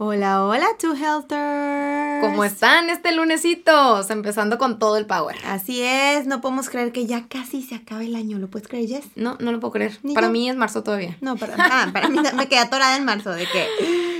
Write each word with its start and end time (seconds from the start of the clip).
Hola, 0.00 0.44
hola, 0.44 0.68
Two 0.78 0.94
Healthers. 0.94 2.20
¿Cómo 2.24 2.44
están 2.44 2.88
este 2.88 3.10
lunesito? 3.10 4.00
Empezando 4.08 4.56
con 4.56 4.78
todo 4.78 4.96
el 4.96 5.06
power. 5.06 5.34
Así 5.44 5.82
es, 5.82 6.24
no 6.24 6.40
podemos 6.40 6.70
creer 6.70 6.92
que 6.92 7.04
ya 7.06 7.26
casi 7.26 7.62
se 7.62 7.74
acaba 7.74 8.04
el 8.04 8.14
año. 8.14 8.38
¿Lo 8.38 8.46
puedes 8.46 8.68
creer, 8.68 8.88
Jess? 8.88 9.06
No, 9.16 9.36
no 9.40 9.50
lo 9.50 9.58
puedo 9.58 9.72
creer. 9.72 9.98
para 10.14 10.28
mí 10.28 10.48
es 10.48 10.54
marzo 10.54 10.84
todavía. 10.84 11.16
No, 11.20 11.36
para, 11.36 11.56
ah, 11.58 11.90
para 11.92 12.08
mí 12.08 12.20
me 12.36 12.46
quedé 12.46 12.60
atorada 12.60 12.96
en 12.96 13.04
marzo 13.04 13.30
de 13.30 13.44
que. 13.46 13.66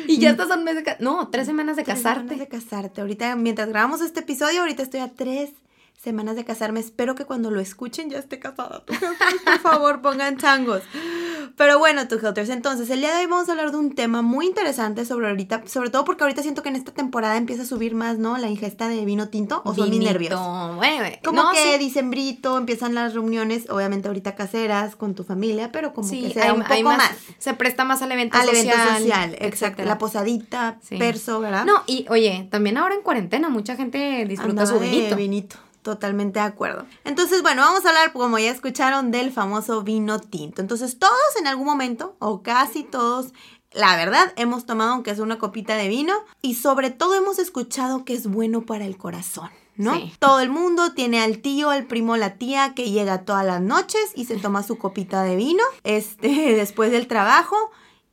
Y 0.09 0.19
ya 0.19 0.31
estás 0.31 0.51
a 0.51 0.57
un 0.57 0.65
mes 0.65 0.75
de 0.75 0.97
No, 0.99 1.29
tres 1.29 1.47
semanas 1.47 1.77
de 1.77 1.85
tres 1.85 1.97
casarte. 1.99 2.35
Semanas 2.35 2.39
de 2.41 2.49
casarte. 2.49 3.01
Ahorita, 3.01 3.37
mientras 3.37 3.69
grabamos 3.69 4.01
este 4.01 4.19
episodio, 4.21 4.63
ahorita 4.63 4.83
estoy 4.83 4.99
a 4.99 5.13
tres 5.13 5.51
semanas 5.99 6.37
de 6.37 6.45
casarme. 6.45 6.81
Espero 6.81 7.15
que 7.15 7.25
cuando 7.25 7.51
lo 7.51 7.61
escuchen 7.61 8.09
ya 8.09 8.19
esté 8.19 8.39
casada. 8.39 8.85
Por 8.87 9.59
favor, 9.61 10.01
pongan 10.03 10.37
changos. 10.39 10.83
Pero 11.57 11.79
bueno, 11.79 12.07
tu 12.07 12.15
Helters, 12.25 12.51
entonces 12.51 12.89
el 12.91 13.01
día 13.01 13.13
de 13.13 13.23
hoy 13.23 13.27
vamos 13.27 13.49
a 13.49 13.53
hablar 13.53 13.73
de 13.73 13.79
un 13.79 13.95
tema 13.95 14.23
muy 14.23 14.47
interesante 14.47 15.05
sobre 15.05 15.29
ahorita, 15.29 15.65
sobre 15.67 15.91
todo 15.91 16.05
porque 16.05 16.23
ahorita 16.23 16.43
siento 16.43 16.63
que 16.63 16.69
en 16.69 16.77
esta 16.77 16.93
temporada 16.93 17.37
empieza 17.37 17.63
a 17.63 17.67
subir 17.67 17.97
más, 17.97 18.19
¿no? 18.19 18.39
La 18.39 18.49
ingesta 18.49 18.89
de 18.89 19.05
vino 19.05 19.29
tinto 19.29 19.63
o 19.65 19.75
son 19.75 19.91
mis 19.91 19.99
nervios. 19.99 20.39
Bueno, 20.77 21.05
como 21.25 21.51
que 21.51 21.73
sí. 21.73 21.79
dicembrito, 21.79 22.57
empiezan 22.57 22.95
las 22.95 23.15
reuniones, 23.15 23.69
obviamente 23.71 24.07
ahorita 24.07 24.37
caseras 24.37 24.95
con 24.95 25.17
tu 25.17 25.25
familia, 25.25 25.73
pero 25.73 25.95
como 25.95 26.09
que 26.09 26.31
se 26.33 26.53
un 26.53 26.63
poco 26.63 26.83
más, 26.83 27.11
Se 27.39 27.55
presta 27.55 27.85
más 27.85 28.03
al 28.03 28.13
evento 28.13 28.39
social. 28.39 28.55
Al 28.55 28.67
evento 28.67 28.99
social, 28.99 29.37
exacto. 29.41 29.85
La 29.85 29.99
posadita, 29.99 30.79
perso, 30.97 31.41
¿verdad? 31.41 31.65
No, 31.65 31.83
y 31.87 32.07
oye, 32.09 32.47
también 32.51 32.79
ahora 32.79 32.95
en 32.95 33.03
cuarentena 33.03 33.49
mucha 33.49 33.75
gente 33.75 34.25
disfruta 34.27 34.65
su 34.65 34.79
vinito. 34.79 35.17
vinito. 35.17 35.57
Totalmente 35.83 36.41
de 36.41 36.47
acuerdo. 36.47 36.87
Entonces, 37.05 37.43
bueno, 37.43 37.63
vamos 37.63 37.85
a 37.85 37.89
hablar, 37.89 38.13
como 38.13 38.39
ya 38.39 38.51
escucharon, 38.51 39.11
del 39.11 39.33
famoso 39.33 39.83
vino 39.83 40.19
tinto. 40.19 40.61
Entonces, 40.61 40.99
todos 40.99 41.37
en 41.39 41.47
algún 41.47 41.67
momento, 41.67 42.17
o 42.19 42.43
casi 42.43 42.83
todos, 42.85 43.33
la 43.73 43.97
verdad, 43.97 44.33
hemos 44.37 44.67
tomado 44.67 44.93
aunque 44.93 45.11
es 45.11 45.19
una 45.19 45.39
copita 45.39 45.77
de 45.77 45.89
vino 45.89 46.15
y 46.43 46.55
sobre 46.55 46.91
todo 46.91 47.15
hemos 47.15 47.39
escuchado 47.39 48.05
que 48.05 48.15
es 48.15 48.27
bueno 48.27 48.63
para 48.67 48.85
el 48.85 48.97
corazón. 48.97 49.51
¿no? 49.77 49.97
Todo 50.19 50.41
el 50.41 50.51
mundo 50.51 50.93
tiene 50.93 51.21
al 51.21 51.39
tío, 51.39 51.71
al 51.71 51.87
primo, 51.87 52.17
la 52.17 52.35
tía 52.35 52.75
que 52.75 52.91
llega 52.91 53.25
todas 53.25 53.47
las 53.47 53.63
noches 53.63 54.11
y 54.17 54.25
se 54.25 54.37
toma 54.37 54.65
su 54.65 54.77
copita 54.77 55.23
de 55.23 55.37
vino, 55.37 55.63
este, 55.85 56.29
después 56.57 56.91
del 56.91 57.07
trabajo 57.07 57.57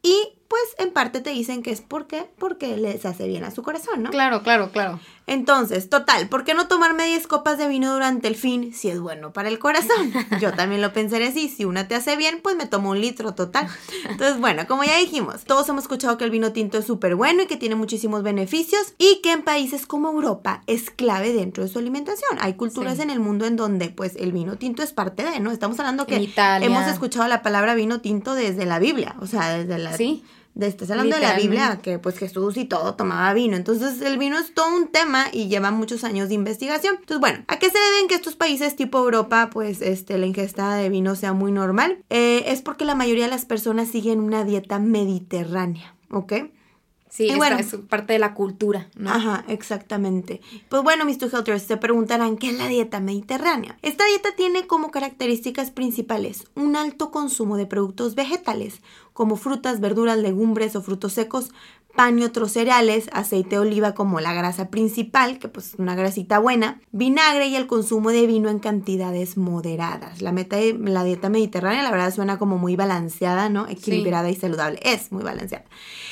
y 0.04 0.34
pues 0.48 0.62
en 0.78 0.92
parte 0.92 1.22
te 1.22 1.32
dicen 1.32 1.64
que 1.64 1.72
es 1.72 1.82
porque, 1.82 2.30
porque 2.38 2.78
les 2.78 3.06
hace 3.06 3.28
bien 3.28 3.44
a 3.44 3.52
su 3.52 3.64
corazón, 3.64 4.04
¿no? 4.04 4.12
Claro, 4.12 4.44
claro, 4.44 4.72
claro. 4.72 5.00
Entonces, 5.28 5.90
total, 5.90 6.30
¿por 6.30 6.44
qué 6.44 6.54
no 6.54 6.68
tomar 6.68 6.96
10 6.96 7.26
copas 7.26 7.58
de 7.58 7.68
vino 7.68 7.92
durante 7.92 8.28
el 8.28 8.36
fin 8.36 8.74
si 8.74 8.90
es 8.90 9.00
bueno 9.00 9.34
para 9.34 9.50
el 9.50 9.58
corazón? 9.58 10.14
Yo 10.40 10.54
también 10.54 10.82
lo 10.82 10.94
pensaré 10.94 11.28
así, 11.28 11.50
si 11.50 11.66
una 11.66 11.88
te 11.88 11.96
hace 11.96 12.16
bien, 12.16 12.42
pues 12.44 12.56
me 12.56 12.68
tomo 12.68 12.92
un 12.92 13.02
litro 13.02 13.34
total. 13.34 13.68
Entonces, 14.08 14.40
bueno, 14.40 14.68
como 14.68 14.84
ya 14.84 14.98
dijimos, 14.98 15.44
todos 15.46 15.68
hemos 15.70 15.86
escuchado 15.86 16.18
que 16.18 16.26
el 16.26 16.30
vino 16.30 16.52
tinto 16.52 16.78
es 16.78 16.86
súper 16.86 17.16
bueno 17.16 17.44
y 17.44 17.48
que 17.48 17.58
tiene 17.58 17.76
muchísimos 17.76 18.22
beneficios 18.22 18.94
y 19.00 19.22
que 19.24 19.32
en 19.32 19.42
países 19.42 19.88
como 19.88 20.10
Europa 20.10 20.64
es 20.68 20.92
clave 20.92 21.34
dentro 21.34 21.64
de 21.64 21.70
su 21.70 21.80
alimentación. 21.80 22.38
Hay 22.40 22.54
culturas 22.54 23.00
en 23.00 23.10
el 23.10 23.20
mundo 23.20 23.46
en 23.46 23.56
donde 23.56 23.90
pues 23.90 24.16
el 24.18 24.32
vino 24.32 24.58
tinto 24.58 24.84
es 24.84 24.94
parte 24.94 25.24
de, 25.24 25.40
¿no? 25.40 25.52
Estamos 25.52 25.80
hablando 25.80 26.06
que 26.06 26.32
hemos 26.62 26.88
escuchado 26.88 27.28
la 27.28 27.42
palabra 27.42 27.74
vino 27.74 28.00
tinto 28.00 28.36
desde 28.36 28.66
la 28.66 28.78
Biblia, 28.78 29.16
o 29.20 29.26
sea, 29.26 29.58
desde 29.58 29.80
la... 29.80 29.98
Sí 29.98 30.24
de, 30.56 30.68
estás 30.68 30.90
hablando 30.90 31.16
de 31.16 31.22
la 31.22 31.36
Biblia, 31.36 31.80
que 31.82 32.00
pues 32.00 32.18
Jesús 32.18 32.58
y 32.58 32.66
todo 32.66 32.96
tomaba 32.96 33.34
vino. 33.34 33.56
Entonces 33.56 34.02
el 34.02 34.18
vino 34.18 34.40
es 34.40 34.54
todo 34.54 34.76
un 34.76 34.88
tema 34.88 35.26
y 35.32 35.48
lleva 35.48 35.70
muchos 35.70 36.04
años 36.04 36.30
de 36.30 36.36
investigación. 36.36 36.96
Entonces, 37.00 37.20
bueno, 37.20 37.44
¿a 37.48 37.60
qué 37.60 37.70
se 37.70 37.78
deben 37.78 38.08
que 38.08 38.16
estos 38.16 38.36
países 38.36 38.76
tipo 38.76 38.98
Europa, 38.98 39.50
pues 39.52 39.82
este, 39.82 40.18
la 40.18 40.26
ingesta 40.26 40.76
de 40.76 40.90
vino 40.90 41.16
sea 41.16 41.34
muy 41.34 41.52
normal? 41.52 42.00
Eh, 42.10 42.46
es 42.48 42.62
porque 42.62 42.86
la 42.86 42.96
mayoría 42.96 43.26
de 43.26 43.32
las 43.32 43.46
personas 43.46 43.90
siguen 43.90 44.20
una 44.20 44.44
dieta 44.44 44.80
mediterránea, 44.80 45.96
¿ok? 46.10 46.34
Sí, 47.16 47.34
bueno, 47.38 47.58
es 47.58 47.74
parte 47.88 48.12
de 48.12 48.20
la 48.20 48.34
cultura, 48.34 48.90
¿no? 48.98 49.10
Ajá, 49.10 49.46
exactamente. 49.48 50.42
Pues 50.68 50.84
bueno, 50.84 51.06
mis 51.06 51.18
two 51.18 51.30
helters 51.32 51.64
se 51.64 51.78
preguntarán 51.78 52.36
qué 52.36 52.50
es 52.50 52.58
la 52.58 52.68
dieta 52.68 53.00
mediterránea. 53.00 53.78
Esta 53.84 54.04
dieta 54.06 54.36
tiene 54.36 54.68
como 54.68 54.92
características 54.92 55.72
principales 55.72 56.44
un 56.56 56.76
alto 56.76 57.12
consumo 57.12 57.56
de 57.56 57.68
productos 57.68 58.16
vegetales, 58.16 58.82
como 59.16 59.38
frutas, 59.38 59.80
verduras, 59.80 60.18
legumbres 60.18 60.76
o 60.76 60.82
frutos 60.82 61.14
secos, 61.14 61.52
pan 61.96 62.20
y 62.20 62.24
otros 62.24 62.52
cereales, 62.52 63.10
aceite 63.14 63.52
de 63.52 63.60
oliva 63.60 63.94
como 63.94 64.20
la 64.20 64.34
grasa 64.34 64.70
principal, 64.70 65.40
que 65.40 65.48
pues 65.48 65.68
es 65.68 65.80
una 65.80 65.96
grasita 65.96 66.38
buena, 66.38 66.82
vinagre 66.92 67.48
y 67.48 67.56
el 67.56 67.66
consumo 67.66 68.12
de 68.12 68.28
vino 68.28 68.50
en 68.50 68.60
cantidades 68.60 69.38
moderadas. 69.38 70.22
La, 70.22 70.34
meta 70.34 70.58
de, 70.58 70.74
la 70.74 71.06
dieta 71.06 71.30
mediterránea 71.30 71.82
la 71.82 71.92
verdad 71.92 72.14
suena 72.14 72.38
como 72.38 72.58
muy 72.58 72.76
balanceada, 72.76 73.48
¿no? 73.48 73.70
Equilibrada 73.70 74.30
y 74.30 74.36
saludable. 74.36 74.82
Es 74.84 75.14
muy 75.14 75.24
balanceada. 75.24 75.64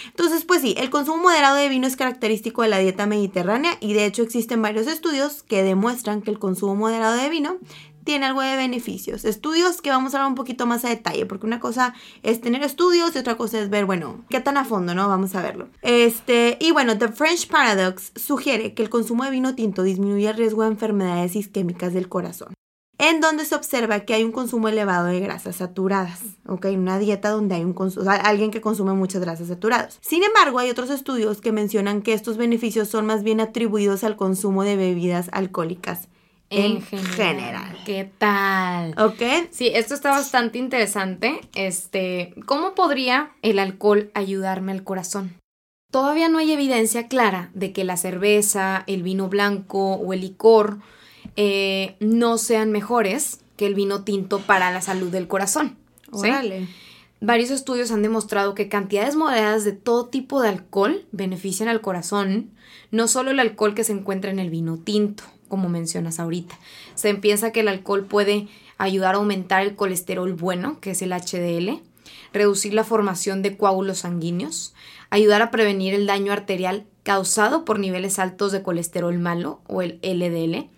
Entonces, 0.08 0.46
pues 0.46 0.62
sí, 0.62 0.74
el 0.78 0.90
consumo 0.90 1.24
moderado 1.24 1.58
de 1.58 1.68
vino 1.68 1.88
es 1.88 1.98
característico 1.98 2.62
de 2.62 2.70
la 2.70 2.78
dieta 2.78 3.06
mediterránea 3.06 3.74
y 3.82 3.92
de 3.92 4.06
hecho 4.06 4.24
existen 4.24 4.62
varios 4.62 4.88
estudios 4.88 5.44
que 5.44 5.64
demuestran 5.64 6.22
que 6.22 6.32
el 6.32 6.40
consumo 6.40 6.76
moderado 6.76 7.18
de 7.22 7.30
vino 7.30 7.58
tiene 8.04 8.26
algo 8.26 8.42
de 8.42 8.56
beneficios. 8.56 9.26
Estudios 9.26 9.82
que 9.82 9.90
vamos 9.90 10.14
a 10.14 10.18
hablar 10.18 10.30
un 10.30 10.36
poquito 10.36 10.66
más 10.66 10.86
a 10.86 10.90
detalle, 10.90 11.26
porque 11.26 11.46
una 11.46 11.60
cosa 11.60 11.94
es 12.22 12.42
tener 12.42 12.64
estudios 12.64 13.16
y 13.16 13.20
otra 13.20 13.36
cosa 13.36 13.60
es 13.60 13.70
ver, 13.70 13.86
bueno, 13.86 14.24
qué 14.30 14.40
tan 14.40 14.58
a 14.58 14.66
fondo, 14.66 14.94
¿no? 14.94 15.08
Vamos 15.08 15.36
a 15.36 15.42
verlo. 15.42 15.70
Este, 15.82 16.58
y 16.60 16.72
bueno, 16.72 16.98
The 16.98 17.10
French 17.10 17.48
Paradox 17.48 18.12
sugiere 18.16 18.74
que 18.74 18.84
el 18.84 18.90
consumo 18.90 19.24
de 19.24 19.32
vino 19.32 19.56
tinto 19.56 19.84
disminuye 19.84 20.30
el 20.30 20.38
riesgo 20.38 20.64
de 20.64 20.70
enfermedades 20.70 21.36
isquémicas 21.36 21.94
del 21.94 22.10
corazón 22.10 22.54
en 23.00 23.20
donde 23.20 23.44
se 23.44 23.56
observa 23.56 24.02
que 24.02 24.14
hay 24.14 24.24
un 24.24 24.32
consumo 24.32 24.70
elevado 24.70 25.08
de 25.08 25.20
grasas 25.20 25.58
saturadas, 25.58 26.22
¿ok? 26.48 26.68
Una 26.74 27.00
dieta 27.00 27.32
donde 27.32 27.56
hay 27.56 27.64
un 27.64 27.76
alguien 28.24 28.50
que 28.50 28.62
consume 28.62 28.94
muchas 28.94 29.22
grasas 29.22 29.48
saturadas. 29.48 29.98
Sin 30.02 30.24
embargo, 30.24 30.60
hay 30.60 30.70
otros 30.70 30.90
estudios 30.90 31.42
que 31.42 31.52
mencionan 31.52 32.02
que 32.02 32.14
estos 32.14 32.38
beneficios 32.38 32.88
son 32.88 33.06
más 33.06 33.24
bien 33.24 33.42
atribuidos 33.42 34.04
al 34.04 34.16
consumo 34.16 34.64
de 34.64 34.78
bebidas 34.78 35.30
alcohólicas 35.34 36.08
en, 36.54 36.82
general. 36.82 37.78
¿Qué 37.86 38.10
tal? 38.18 38.96
¿Ok? 39.00 39.50
Sí, 39.52 39.72
esto 39.74 39.94
está 39.94 40.12
bastante 40.12 40.58
interesante. 40.58 41.42
Este, 41.56 42.34
¿cómo 42.46 42.76
podría 42.76 43.32
el 43.42 43.60
alcohol 43.60 44.12
ayudarme 44.14 44.72
al 44.72 44.84
corazón? 44.84 45.34
Todavía 45.92 46.30
no 46.30 46.40
hay 46.40 46.52
evidencia 46.52 47.08
clara 47.08 47.52
de 47.54 47.72
que 47.72 47.84
la 47.84 47.98
cerveza, 47.98 48.84
el 48.88 49.04
vino 49.04 49.30
blanco 49.30 49.94
o 49.94 50.14
el 50.14 50.22
licor 50.22 50.80
eh, 51.36 51.96
no 52.00 52.38
sean 52.38 52.72
mejores 52.72 53.42
que 53.58 53.68
el 53.68 53.76
vino 53.76 54.04
tinto 54.04 54.40
para 54.40 54.72
la 54.72 54.82
salud 54.82 55.12
del 55.12 55.28
corazón. 55.28 55.78
Varios 57.22 57.52
estudios 57.52 57.92
han 57.92 58.02
demostrado 58.02 58.54
que 58.54 58.70
cantidades 58.70 59.16
moderadas 59.16 59.64
de 59.64 59.72
todo 59.72 60.08
tipo 60.08 60.42
de 60.42 60.50
alcohol 60.50 61.06
benefician 61.12 61.70
al 61.70 61.82
corazón, 61.82 62.52
no 62.92 63.08
solo 63.08 63.32
el 63.32 63.40
alcohol 63.40 63.76
que 63.76 63.84
se 63.84 63.94
encuentra 63.94 64.30
en 64.30 64.40
el 64.40 64.50
vino 64.50 64.78
tinto 64.78 65.24
como 65.54 65.70
mencionas 65.70 66.20
ahorita. 66.20 66.58
Se 66.96 67.14
piensa 67.14 67.52
que 67.52 67.60
el 67.60 67.68
alcohol 67.68 68.06
puede 68.06 68.48
ayudar 68.80 69.14
a 69.14 69.20
aumentar 69.20 69.62
el 69.62 69.76
colesterol 69.76 70.34
bueno, 70.34 70.80
que 70.80 70.90
es 70.90 71.04
el 71.04 71.12
HDL, 71.14 71.80
reducir 72.34 72.74
la 72.74 72.84
formación 72.84 73.44
de 73.44 73.56
coágulos 73.56 74.00
sanguíneos, 74.00 74.74
ayudar 75.12 75.44
a 75.44 75.52
prevenir 75.52 75.94
el 75.94 76.08
daño 76.08 76.34
arterial 76.34 76.88
causado 77.04 77.66
por 77.66 77.78
niveles 77.78 78.18
altos 78.18 78.52
de 78.52 78.64
colesterol 78.64 79.20
malo 79.20 79.62
o 79.68 79.84
el 79.84 80.00
LDL 80.02 80.72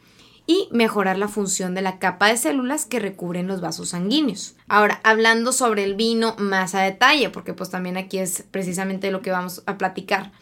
y 0.46 0.68
mejorar 0.72 1.18
la 1.18 1.30
función 1.30 1.74
de 1.74 1.82
la 1.82 1.98
capa 1.98 2.28
de 2.28 2.36
células 2.36 2.84
que 2.84 3.00
recubren 3.00 3.48
los 3.48 3.62
vasos 3.62 3.92
sanguíneos. 3.92 4.58
Ahora, 4.68 5.00
hablando 5.06 5.54
sobre 5.54 5.86
el 5.86 5.96
vino 5.96 6.36
más 6.38 6.76
a 6.76 6.82
detalle, 6.82 7.30
porque 7.30 7.54
pues 7.54 7.70
también 7.70 7.96
aquí 7.96 8.18
es 8.18 8.44
precisamente 8.52 9.10
lo 9.10 9.22
que 9.22 9.32
vamos 9.32 9.64
a 9.68 9.78
platicar 9.78 10.34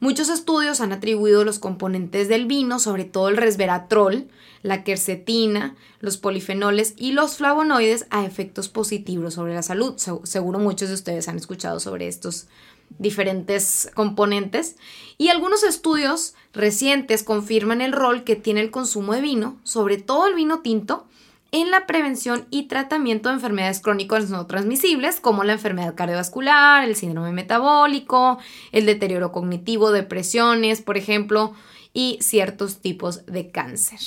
Muchos 0.00 0.30
estudios 0.30 0.80
han 0.80 0.92
atribuido 0.92 1.44
los 1.44 1.58
componentes 1.58 2.26
del 2.26 2.46
vino, 2.46 2.78
sobre 2.78 3.04
todo 3.04 3.28
el 3.28 3.36
resveratrol, 3.36 4.28
la 4.62 4.82
quercetina, 4.82 5.76
los 6.00 6.16
polifenoles 6.16 6.94
y 6.96 7.12
los 7.12 7.36
flavonoides 7.36 8.06
a 8.08 8.24
efectos 8.24 8.70
positivos 8.70 9.34
sobre 9.34 9.54
la 9.54 9.62
salud. 9.62 9.96
seguro 10.24 10.58
muchos 10.58 10.88
de 10.88 10.94
ustedes 10.94 11.28
han 11.28 11.36
escuchado 11.36 11.80
sobre 11.80 12.08
estos 12.08 12.46
diferentes 12.98 13.90
componentes 13.94 14.76
y 15.18 15.28
algunos 15.28 15.62
estudios 15.64 16.34
recientes 16.54 17.22
confirman 17.22 17.82
el 17.82 17.92
rol 17.92 18.24
que 18.24 18.36
tiene 18.36 18.62
el 18.62 18.70
consumo 18.70 19.12
de 19.12 19.20
vino, 19.20 19.60
sobre 19.64 19.98
todo 19.98 20.26
el 20.26 20.34
vino 20.34 20.60
tinto, 20.60 21.06
en 21.52 21.70
la 21.70 21.86
prevención 21.86 22.46
y 22.50 22.64
tratamiento 22.64 23.28
de 23.28 23.36
enfermedades 23.36 23.80
crónicas 23.80 24.30
no 24.30 24.46
transmisibles 24.46 25.20
como 25.20 25.44
la 25.44 25.54
enfermedad 25.54 25.94
cardiovascular, 25.94 26.84
el 26.84 26.96
síndrome 26.96 27.32
metabólico, 27.32 28.38
el 28.72 28.86
deterioro 28.86 29.32
cognitivo, 29.32 29.90
depresiones, 29.90 30.80
por 30.80 30.96
ejemplo, 30.96 31.54
y 31.92 32.18
ciertos 32.20 32.80
tipos 32.80 33.26
de 33.26 33.50
cáncer. 33.50 33.98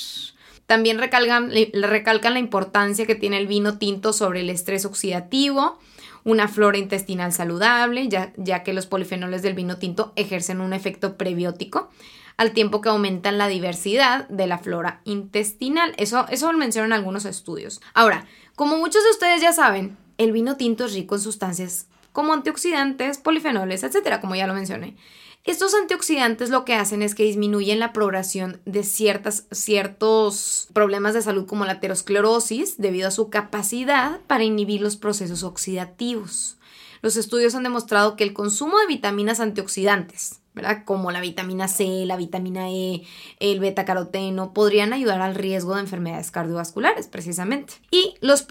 También 0.66 0.98
recalcan, 0.98 1.50
recalcan 1.74 2.32
la 2.32 2.38
importancia 2.40 3.06
que 3.06 3.14
tiene 3.14 3.36
el 3.36 3.46
vino 3.46 3.76
tinto 3.76 4.14
sobre 4.14 4.40
el 4.40 4.48
estrés 4.48 4.86
oxidativo, 4.86 5.78
una 6.24 6.48
flora 6.48 6.78
intestinal 6.78 7.34
saludable, 7.34 8.08
ya, 8.08 8.32
ya 8.38 8.62
que 8.62 8.72
los 8.72 8.86
polifenoles 8.86 9.42
del 9.42 9.52
vino 9.52 9.76
tinto 9.76 10.14
ejercen 10.16 10.62
un 10.62 10.72
efecto 10.72 11.18
prebiótico 11.18 11.90
al 12.36 12.52
tiempo 12.52 12.80
que 12.80 12.88
aumentan 12.88 13.38
la 13.38 13.48
diversidad 13.48 14.28
de 14.28 14.46
la 14.46 14.58
flora 14.58 15.00
intestinal. 15.04 15.94
Eso, 15.96 16.26
eso 16.28 16.50
lo 16.50 16.58
mencionan 16.58 16.92
algunos 16.92 17.24
estudios. 17.24 17.80
Ahora, 17.94 18.26
como 18.56 18.78
muchos 18.78 19.02
de 19.04 19.10
ustedes 19.10 19.40
ya 19.40 19.52
saben, 19.52 19.96
el 20.18 20.32
vino 20.32 20.56
tinto 20.56 20.84
es 20.86 20.94
rico 20.94 21.14
en 21.14 21.20
sustancias 21.20 21.86
como 22.12 22.32
antioxidantes, 22.32 23.18
polifenoles, 23.18 23.82
etcétera, 23.82 24.20
como 24.20 24.36
ya 24.36 24.46
lo 24.46 24.54
mencioné. 24.54 24.96
Estos 25.42 25.74
antioxidantes 25.74 26.48
lo 26.48 26.64
que 26.64 26.74
hacen 26.74 27.02
es 27.02 27.14
que 27.14 27.24
disminuyen 27.24 27.78
la 27.78 27.92
progresión 27.92 28.62
de 28.64 28.82
ciertas, 28.82 29.46
ciertos 29.50 30.68
problemas 30.72 31.12
de 31.12 31.20
salud 31.20 31.46
como 31.46 31.66
la 31.66 31.72
aterosclerosis 31.72 32.78
debido 32.78 33.08
a 33.08 33.10
su 33.10 33.28
capacidad 33.28 34.20
para 34.26 34.44
inhibir 34.44 34.80
los 34.80 34.96
procesos 34.96 35.42
oxidativos. 35.42 36.56
Los 37.02 37.16
estudios 37.16 37.54
han 37.54 37.64
demostrado 37.64 38.16
que 38.16 38.24
el 38.24 38.32
consumo 38.32 38.78
de 38.78 38.86
vitaminas 38.86 39.38
antioxidantes, 39.38 40.40
Como 40.84 41.10
la 41.10 41.20
vitamina 41.20 41.66
C, 41.66 42.04
la 42.06 42.16
vitamina 42.16 42.70
E, 42.70 43.02
el 43.40 43.58
beta 43.58 43.84
caroteno, 43.84 44.52
podrían 44.52 44.92
ayudar 44.92 45.20
al 45.20 45.34
riesgo 45.34 45.74
de 45.74 45.80
enfermedades 45.80 46.30
cardiovasculares, 46.30 47.08
precisamente. 47.08 47.74
Y 47.90 48.14
los, 48.20 48.46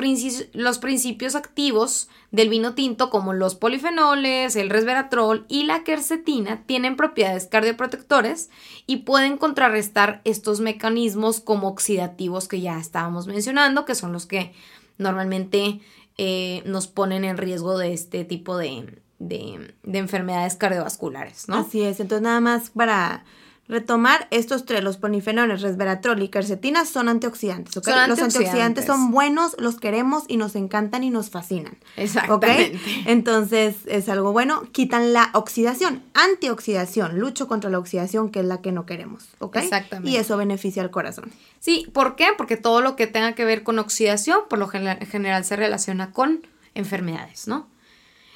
los 0.53 0.79
principios 0.79 1.35
activos 1.35 2.09
del 2.31 2.49
vino 2.49 2.73
tinto, 2.73 3.09
como 3.09 3.31
los 3.33 3.55
polifenoles, 3.55 4.55
el 4.55 4.69
resveratrol 4.69 5.45
y 5.47 5.63
la 5.63 5.83
quercetina, 5.83 6.63
tienen 6.65 6.97
propiedades 6.97 7.47
cardioprotectores 7.47 8.49
y 8.85 8.97
pueden 8.97 9.37
contrarrestar 9.37 10.21
estos 10.25 10.59
mecanismos 10.59 11.39
como 11.39 11.69
oxidativos 11.69 12.47
que 12.47 12.59
ya 12.59 12.79
estábamos 12.79 13.27
mencionando, 13.27 13.85
que 13.85 13.95
son 13.95 14.11
los 14.11 14.25
que 14.25 14.51
normalmente 14.97 15.79
eh, 16.17 16.61
nos 16.65 16.87
ponen 16.87 17.23
en 17.23 17.37
riesgo 17.37 17.77
de 17.77 17.93
este 17.93 18.25
tipo 18.25 18.57
de, 18.57 19.01
de, 19.27 19.73
enfermedades 19.83 20.55
cardiovasculares, 20.55 21.47
¿no? 21.47 21.57
Así 21.57 21.81
es, 21.81 21.99
entonces 21.99 22.23
nada 22.23 22.39
más 22.39 22.69
para 22.69 23.23
retomar, 23.67 24.27
estos 24.29 24.65
tres, 24.65 24.83
los 24.83 24.97
polifenoles, 24.97 25.61
resveratrol 25.61 26.21
y 26.21 26.27
quercetina, 26.27 26.85
son 26.85 27.07
antioxidantes, 27.07 27.77
¿ok? 27.77 27.87
Los 28.07 28.19
antioxidantes 28.19 28.85
son 28.85 29.11
buenos, 29.11 29.55
los 29.57 29.79
queremos 29.79 30.23
y 30.27 30.37
nos 30.37 30.55
encantan 30.55 31.03
y 31.03 31.09
nos 31.09 31.29
fascinan. 31.29 31.77
Exactamente. 31.95 32.79
Entonces, 33.05 33.77
es 33.85 34.09
algo 34.09 34.33
bueno. 34.33 34.63
Quitan 34.73 35.13
la 35.13 35.29
oxidación, 35.33 36.03
antioxidación, 36.13 37.19
lucho 37.19 37.47
contra 37.47 37.69
la 37.69 37.79
oxidación, 37.79 38.29
que 38.29 38.41
es 38.41 38.45
la 38.45 38.61
que 38.61 38.73
no 38.73 38.85
queremos, 38.85 39.29
¿ok? 39.39 39.57
Exactamente. 39.57 40.11
Y 40.11 40.17
eso 40.17 40.35
beneficia 40.35 40.83
al 40.83 40.91
corazón. 40.91 41.31
Sí, 41.59 41.87
¿por 41.93 42.17
qué? 42.17 42.27
Porque 42.37 42.57
todo 42.57 42.81
lo 42.81 42.97
que 42.97 43.07
tenga 43.07 43.33
que 43.33 43.45
ver 43.45 43.63
con 43.63 43.79
oxidación, 43.79 44.41
por 44.49 44.59
lo 44.59 44.67
general 44.67 45.45
se 45.45 45.55
relaciona 45.55 46.11
con 46.11 46.45
enfermedades, 46.75 47.47
¿no? 47.47 47.67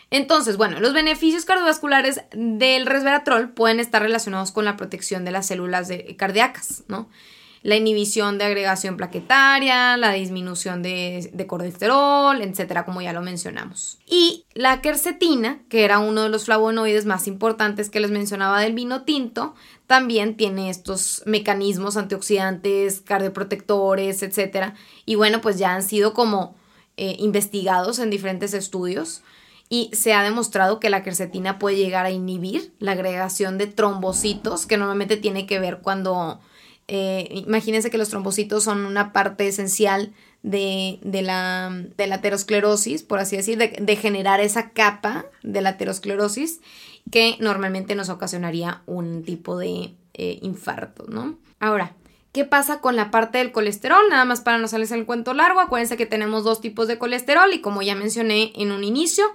Entonces, 0.09 0.56
bueno, 0.56 0.80
los 0.80 0.94
beneficios 0.94 1.45
cardiovasculares 1.45 2.21
del 2.31 2.86
resveratrol 2.86 3.50
pueden 3.50 3.80
estar 3.80 4.01
relacionados 4.01 4.51
con 4.51 4.65
la 4.65 4.77
protección 4.77 5.25
de 5.25 5.31
las 5.31 5.48
células 5.48 5.89
cardíacas, 6.18 6.83
¿no? 6.88 7.09
La 7.63 7.75
inhibición 7.75 8.38
de 8.38 8.45
agregación 8.45 8.95
plaquetaria, 8.95 9.98
la 9.98 10.13
disminución 10.13 10.81
de, 10.81 11.30
de 11.33 11.48
colesterol, 11.48 12.39
etcétera, 12.42 12.86
como 12.86 13.01
ya 13.01 13.12
lo 13.12 13.21
mencionamos. 13.21 13.98
Y 14.06 14.45
la 14.54 14.80
quercetina, 14.80 15.59
que 15.68 15.83
era 15.83 16.00
uno 16.00 16.24
de 16.24 16.30
los 16.30 16.45
flavonoides 16.45 17.06
más 17.06 17.27
importantes 17.27 17.89
que 17.89 18.00
les 18.00 18.12
mencionaba 18.12 18.62
del 18.62 18.74
vino 18.74 19.01
tinto, 19.01 19.56
también 19.88 20.38
tiene 20.38 20.69
estos 20.69 21.24
mecanismos 21.25 21.98
antioxidantes, 21.98 23.01
cardioprotectores, 23.01 24.24
etcétera. 24.24 24.75
Y 25.06 25.15
bueno, 25.15 25.42
pues 25.42 25.57
ya 25.57 25.74
han 25.74 25.83
sido 25.83 26.13
como 26.13 26.56
eh, 26.95 27.18
investigados 27.19 28.00
en 28.00 28.10
diferentes 28.10 28.53
estudios 28.53 29.24
y 29.69 29.90
se 29.94 30.14
ha 30.14 30.24
demostrado 30.24 30.80
que 30.80 30.90
la 30.90 31.04
quercetina 31.04 31.60
puede 31.60 31.78
llegar 31.78 32.06
a 32.06 32.12
inhibir 32.12 32.74
la 32.80 32.94
agregación 32.94 33.58
de 33.58 33.68
trombocitos, 33.68 34.66
que 34.66 34.78
normalmente 34.78 35.18
tiene 35.18 35.46
que 35.46 35.60
ver 35.60 35.80
cuando, 35.80 36.40
eh, 36.88 37.28
imagínense 37.31 37.90
que 37.90 37.98
los 37.98 38.10
trombocitos 38.10 38.64
son 38.64 38.86
una 38.86 39.12
parte 39.12 39.48
esencial 39.48 40.14
de, 40.44 41.00
la, 41.22 41.84
de 41.98 42.08
la 42.08 42.16
aterosclerosis, 42.16 43.04
por 43.04 43.19
así 43.19 43.36
decir, 43.36 43.58
de, 43.58 43.96
generar 43.96 44.40
esa 44.40 44.69
capa 44.69 45.25
de 45.44 45.62
la 45.62 45.70
aterosclerosis 45.70 46.62
que 47.12 47.36
normalmente 47.40 47.96
nos 47.96 48.10
ocasionaría 48.10 48.81
un 48.86 49.24
tipo 49.24 49.58
de 49.58 49.96
eh, 50.13 50.40
infarto, 50.42 51.06
¿no? 51.08 51.38
Ahora, 51.60 51.96
¿Qué 52.38 52.45
pasa 52.45 52.81
con 52.81 52.95
la 52.95 53.10
parte 53.10 53.39
del 53.39 53.51
colesterol? 53.51 54.04
Nada 54.12 54.24
más 54.24 54.42
para 54.42 54.60
no 54.60 54.68
salirse 54.68 54.94
el 54.94 55.07
cuento 55.07 55.34
largo, 55.34 55.60
acuérdense 55.60 55.98
que 55.98 56.06
tenemos 56.06 56.44
dos 56.44 56.62
tipos 56.62 56.88
de 56.88 57.00
colesterol 57.00 57.51
y 57.51 57.62
como 57.62 57.81
ya 57.81 57.95
mencioné 57.95 58.54
en 58.56 58.72
un 58.72 58.84
inicio, 58.84 59.25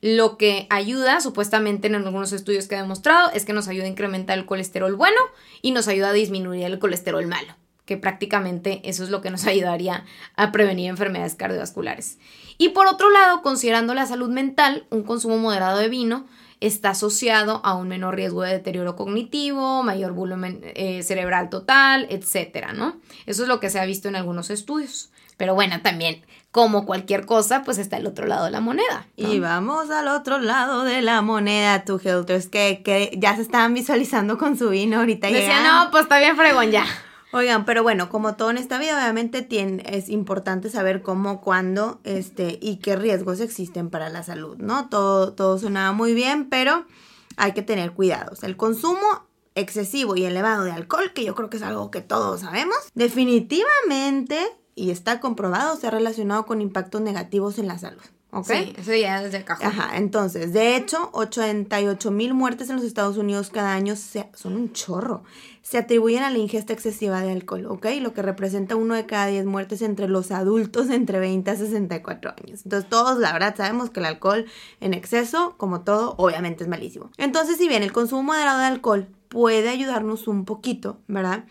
lo 0.00 0.38
que 0.38 0.66
ayuda, 0.70 1.20
supuestamente 1.20 1.86
en 1.86 1.96
algunos 1.96 2.32
estudios 2.32 2.66
que 2.66 2.76
he 2.76 2.78
demostrado, 2.78 3.30
es 3.32 3.44
que 3.44 3.52
nos 3.52 3.68
ayuda 3.68 3.84
a 3.84 3.88
incrementar 3.88 4.38
el 4.38 4.46
colesterol 4.46 4.94
bueno 4.94 5.18
y 5.60 5.72
nos 5.72 5.86
ayuda 5.86 6.08
a 6.08 6.12
disminuir 6.14 6.64
el 6.64 6.78
colesterol 6.78 7.26
malo, 7.26 7.52
que 7.84 7.98
prácticamente 7.98 8.80
eso 8.84 9.04
es 9.04 9.10
lo 9.10 9.20
que 9.20 9.28
nos 9.28 9.44
ayudaría 9.46 10.06
a 10.34 10.50
prevenir 10.50 10.88
enfermedades 10.88 11.34
cardiovasculares. 11.34 12.16
Y 12.56 12.70
por 12.70 12.86
otro 12.86 13.10
lado, 13.10 13.42
considerando 13.42 13.92
la 13.92 14.06
salud 14.06 14.30
mental, 14.30 14.86
un 14.88 15.02
consumo 15.02 15.36
moderado 15.36 15.76
de 15.76 15.90
vino 15.90 16.26
está 16.60 16.90
asociado 16.90 17.60
a 17.64 17.74
un 17.74 17.88
menor 17.88 18.14
riesgo 18.14 18.42
de 18.42 18.52
deterioro 18.52 18.96
cognitivo, 18.96 19.82
mayor 19.82 20.12
volumen 20.12 20.60
eh, 20.62 21.02
cerebral 21.02 21.50
total, 21.50 22.06
etcétera, 22.10 22.72
¿no? 22.72 22.96
Eso 23.26 23.42
es 23.42 23.48
lo 23.48 23.60
que 23.60 23.70
se 23.70 23.78
ha 23.78 23.84
visto 23.84 24.08
en 24.08 24.16
algunos 24.16 24.50
estudios. 24.50 25.10
Pero 25.36 25.54
bueno, 25.54 25.82
también, 25.82 26.24
como 26.50 26.86
cualquier 26.86 27.26
cosa, 27.26 27.62
pues 27.62 27.76
está 27.76 27.98
el 27.98 28.06
otro 28.06 28.26
lado 28.26 28.46
de 28.46 28.50
la 28.50 28.60
moneda. 28.60 29.06
Y 29.16 29.38
vamos 29.38 29.90
al 29.90 30.08
otro 30.08 30.38
lado 30.38 30.84
de 30.84 31.02
la 31.02 31.20
moneda, 31.20 31.84
tu 31.84 32.00
Helters, 32.02 32.48
que, 32.48 32.80
que 32.82 33.12
ya 33.18 33.36
se 33.36 33.42
estaban 33.42 33.74
visualizando 33.74 34.38
con 34.38 34.56
su 34.56 34.70
vino 34.70 34.98
ahorita. 34.98 35.26
Decía, 35.28 35.62
no, 35.62 35.90
pues 35.90 36.04
está 36.04 36.18
bien 36.18 36.36
fregón 36.36 36.70
ya. 36.70 36.86
Oigan, 37.36 37.66
pero 37.66 37.82
bueno, 37.82 38.08
como 38.08 38.34
todo 38.34 38.50
en 38.50 38.56
esta 38.56 38.78
vida, 38.78 38.96
obviamente 38.96 39.46
es 39.94 40.08
importante 40.08 40.70
saber 40.70 41.02
cómo, 41.02 41.42
cuándo, 41.42 42.00
este, 42.02 42.58
y 42.62 42.76
qué 42.76 42.96
riesgos 42.96 43.40
existen 43.40 43.90
para 43.90 44.08
la 44.08 44.22
salud, 44.22 44.56
¿no? 44.56 44.88
Todo, 44.88 45.34
todo 45.34 45.58
suena 45.58 45.92
muy 45.92 46.14
bien, 46.14 46.48
pero 46.48 46.86
hay 47.36 47.52
que 47.52 47.60
tener 47.60 47.92
cuidados. 47.92 48.42
El 48.42 48.56
consumo 48.56 49.26
excesivo 49.54 50.16
y 50.16 50.24
elevado 50.24 50.64
de 50.64 50.72
alcohol, 50.72 51.12
que 51.12 51.26
yo 51.26 51.34
creo 51.34 51.50
que 51.50 51.58
es 51.58 51.62
algo 51.62 51.90
que 51.90 52.00
todos 52.00 52.40
sabemos, 52.40 52.78
definitivamente, 52.94 54.38
y 54.74 54.90
está 54.90 55.20
comprobado, 55.20 55.76
se 55.76 55.88
ha 55.88 55.90
relacionado 55.90 56.46
con 56.46 56.62
impactos 56.62 57.02
negativos 57.02 57.58
en 57.58 57.68
la 57.68 57.78
salud. 57.78 58.00
¿Ok? 58.30 58.46
Sí, 58.46 58.74
eso 58.76 58.94
ya 58.94 59.22
es 59.22 59.32
de 59.32 59.44
cajón. 59.44 59.66
Ajá, 59.66 59.96
entonces, 59.96 60.52
de 60.52 60.76
hecho, 60.76 61.10
88 61.12 62.10
mil 62.10 62.34
muertes 62.34 62.68
en 62.68 62.76
los 62.76 62.84
Estados 62.84 63.16
Unidos 63.16 63.50
cada 63.50 63.72
año 63.72 63.94
son 63.96 64.56
un 64.56 64.72
chorro. 64.72 65.22
Se 65.62 65.78
atribuyen 65.78 66.22
a 66.22 66.30
la 66.30 66.38
ingesta 66.38 66.72
excesiva 66.72 67.20
de 67.22 67.32
alcohol, 67.32 67.66
¿ok? 67.66 67.86
Lo 68.00 68.14
que 68.14 68.22
representa 68.22 68.76
uno 68.76 68.94
de 68.94 69.06
cada 69.06 69.26
10 69.26 69.46
muertes 69.46 69.80
entre 69.82 70.08
los 70.08 70.30
adultos 70.32 70.90
entre 70.90 71.18
20 71.18 71.50
a 71.50 71.56
64 71.56 72.34
años. 72.42 72.62
Entonces, 72.64 72.88
todos, 72.90 73.18
la 73.18 73.32
verdad, 73.32 73.54
sabemos 73.56 73.90
que 73.90 74.00
el 74.00 74.06
alcohol 74.06 74.46
en 74.80 74.92
exceso, 74.92 75.54
como 75.56 75.82
todo, 75.82 76.14
obviamente 76.18 76.64
es 76.64 76.68
malísimo. 76.68 77.10
Entonces, 77.18 77.56
si 77.56 77.68
bien 77.68 77.82
el 77.82 77.92
consumo 77.92 78.24
moderado 78.24 78.58
de 78.58 78.66
alcohol 78.66 79.08
puede 79.28 79.68
ayudarnos 79.68 80.28
un 80.28 80.44
poquito, 80.44 80.98
¿verdad? 81.06 81.44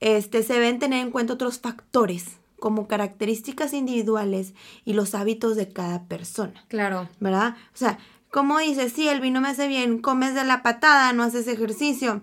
Este, 0.00 0.42
se 0.42 0.54
deben 0.54 0.78
tener 0.78 1.00
en 1.00 1.10
cuenta 1.10 1.32
otros 1.34 1.58
factores 1.60 2.36
como 2.58 2.88
características 2.88 3.72
individuales 3.72 4.54
y 4.84 4.94
los 4.94 5.14
hábitos 5.14 5.56
de 5.56 5.72
cada 5.72 6.04
persona. 6.04 6.64
Claro. 6.68 7.08
¿Verdad? 7.20 7.56
O 7.74 7.76
sea, 7.76 7.98
como 8.30 8.58
dices, 8.58 8.92
sí, 8.92 9.08
el 9.08 9.20
vino 9.20 9.40
me 9.40 9.48
hace 9.48 9.68
bien, 9.68 9.98
comes 9.98 10.34
de 10.34 10.44
la 10.44 10.62
patada, 10.62 11.12
no 11.12 11.22
haces 11.22 11.48
ejercicio, 11.48 12.22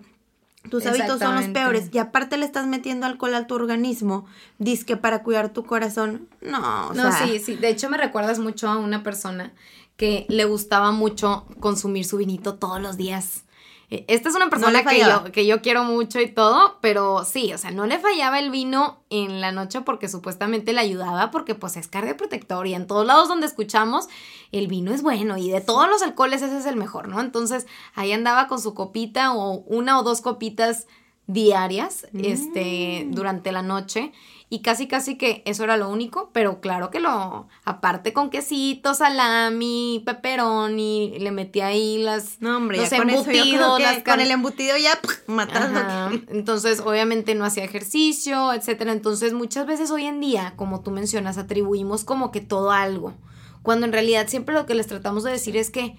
tus 0.70 0.86
hábitos 0.86 1.18
son 1.18 1.34
los 1.36 1.48
peores 1.48 1.90
y 1.92 1.98
aparte 1.98 2.36
le 2.36 2.46
estás 2.46 2.66
metiendo 2.66 3.06
alcohol 3.06 3.34
a 3.34 3.46
tu 3.46 3.54
organismo, 3.54 4.26
que 4.86 4.96
para 4.96 5.22
cuidar 5.22 5.50
tu 5.52 5.64
corazón. 5.64 6.28
No, 6.40 6.88
o 6.88 6.94
no, 6.94 7.12
sí, 7.12 7.38
sí. 7.38 7.56
De 7.56 7.68
hecho, 7.68 7.90
me 7.90 7.98
recuerdas 7.98 8.38
mucho 8.38 8.68
a 8.68 8.78
una 8.78 9.02
persona 9.02 9.52
que 9.96 10.26
le 10.28 10.44
gustaba 10.44 10.90
mucho 10.90 11.46
consumir 11.60 12.04
su 12.04 12.16
vinito 12.16 12.54
todos 12.54 12.80
los 12.80 12.96
días 12.96 13.44
esta 13.90 14.28
es 14.28 14.34
una 14.34 14.48
persona 14.50 14.84
que, 14.84 14.98
yo, 14.98 15.32
que 15.32 15.46
yo 15.46 15.60
quiero 15.60 15.84
mucho 15.84 16.20
y 16.20 16.28
todo, 16.28 16.78
pero 16.80 17.24
sí, 17.24 17.52
o 17.52 17.58
sea, 17.58 17.70
no 17.70 17.86
le 17.86 17.98
fallaba 17.98 18.38
el 18.38 18.50
vino 18.50 19.04
en 19.10 19.40
la 19.40 19.52
noche 19.52 19.80
porque 19.82 20.08
supuestamente 20.08 20.72
le 20.72 20.80
ayudaba, 20.80 21.30
porque 21.30 21.54
pues 21.54 21.76
es 21.76 21.88
cardioprotector 21.88 22.66
y 22.66 22.74
en 22.74 22.86
todos 22.86 23.06
lados 23.06 23.28
donde 23.28 23.46
escuchamos, 23.46 24.08
el 24.52 24.66
vino 24.66 24.92
es 24.92 25.02
bueno 25.02 25.36
y 25.36 25.50
de 25.50 25.60
todos 25.60 25.88
los 25.88 26.02
alcoholes 26.02 26.42
ese 26.42 26.58
es 26.58 26.66
el 26.66 26.76
mejor, 26.76 27.08
¿no? 27.08 27.20
Entonces 27.20 27.66
ahí 27.94 28.12
andaba 28.12 28.48
con 28.48 28.60
su 28.60 28.74
copita 28.74 29.32
o 29.34 29.58
una 29.66 29.98
o 29.98 30.02
dos 30.02 30.20
copitas 30.20 30.86
diarias, 31.26 32.06
este, 32.14 33.06
mm. 33.06 33.14
durante 33.14 33.52
la 33.52 33.62
noche 33.62 34.12
y 34.50 34.60
casi 34.60 34.86
casi 34.86 35.16
que 35.16 35.42
eso 35.46 35.64
era 35.64 35.76
lo 35.76 35.88
único, 35.88 36.30
pero 36.32 36.60
claro 36.60 36.90
que 36.90 37.00
lo, 37.00 37.48
aparte 37.64 38.12
con 38.12 38.30
quesito, 38.30 38.94
salami, 38.94 40.02
pepperoni, 40.04 41.18
le 41.18 41.30
metí 41.32 41.60
ahí 41.60 41.98
las, 41.98 42.40
no, 42.40 42.58
hombre, 42.58 42.78
los 42.78 42.92
embutidos, 42.92 43.80
con, 44.04 44.20
el 44.20 44.30
embutido 44.30 44.76
ya 44.76 44.98
matando. 45.26 45.80
Entonces, 46.28 46.80
obviamente 46.80 47.34
no 47.34 47.44
hacía 47.44 47.64
ejercicio, 47.64 48.52
etcétera. 48.52 48.92
Entonces, 48.92 49.32
muchas 49.32 49.66
veces 49.66 49.90
hoy 49.90 50.04
en 50.04 50.20
día, 50.20 50.52
como 50.56 50.82
tú 50.82 50.90
mencionas, 50.90 51.38
atribuimos 51.38 52.04
como 52.04 52.30
que 52.30 52.40
todo 52.40 52.70
algo, 52.70 53.14
cuando 53.62 53.86
en 53.86 53.92
realidad 53.92 54.28
siempre 54.28 54.54
lo 54.54 54.66
que 54.66 54.74
les 54.74 54.86
tratamos 54.86 55.24
de 55.24 55.32
decir 55.32 55.56
es 55.56 55.70
que 55.70 55.96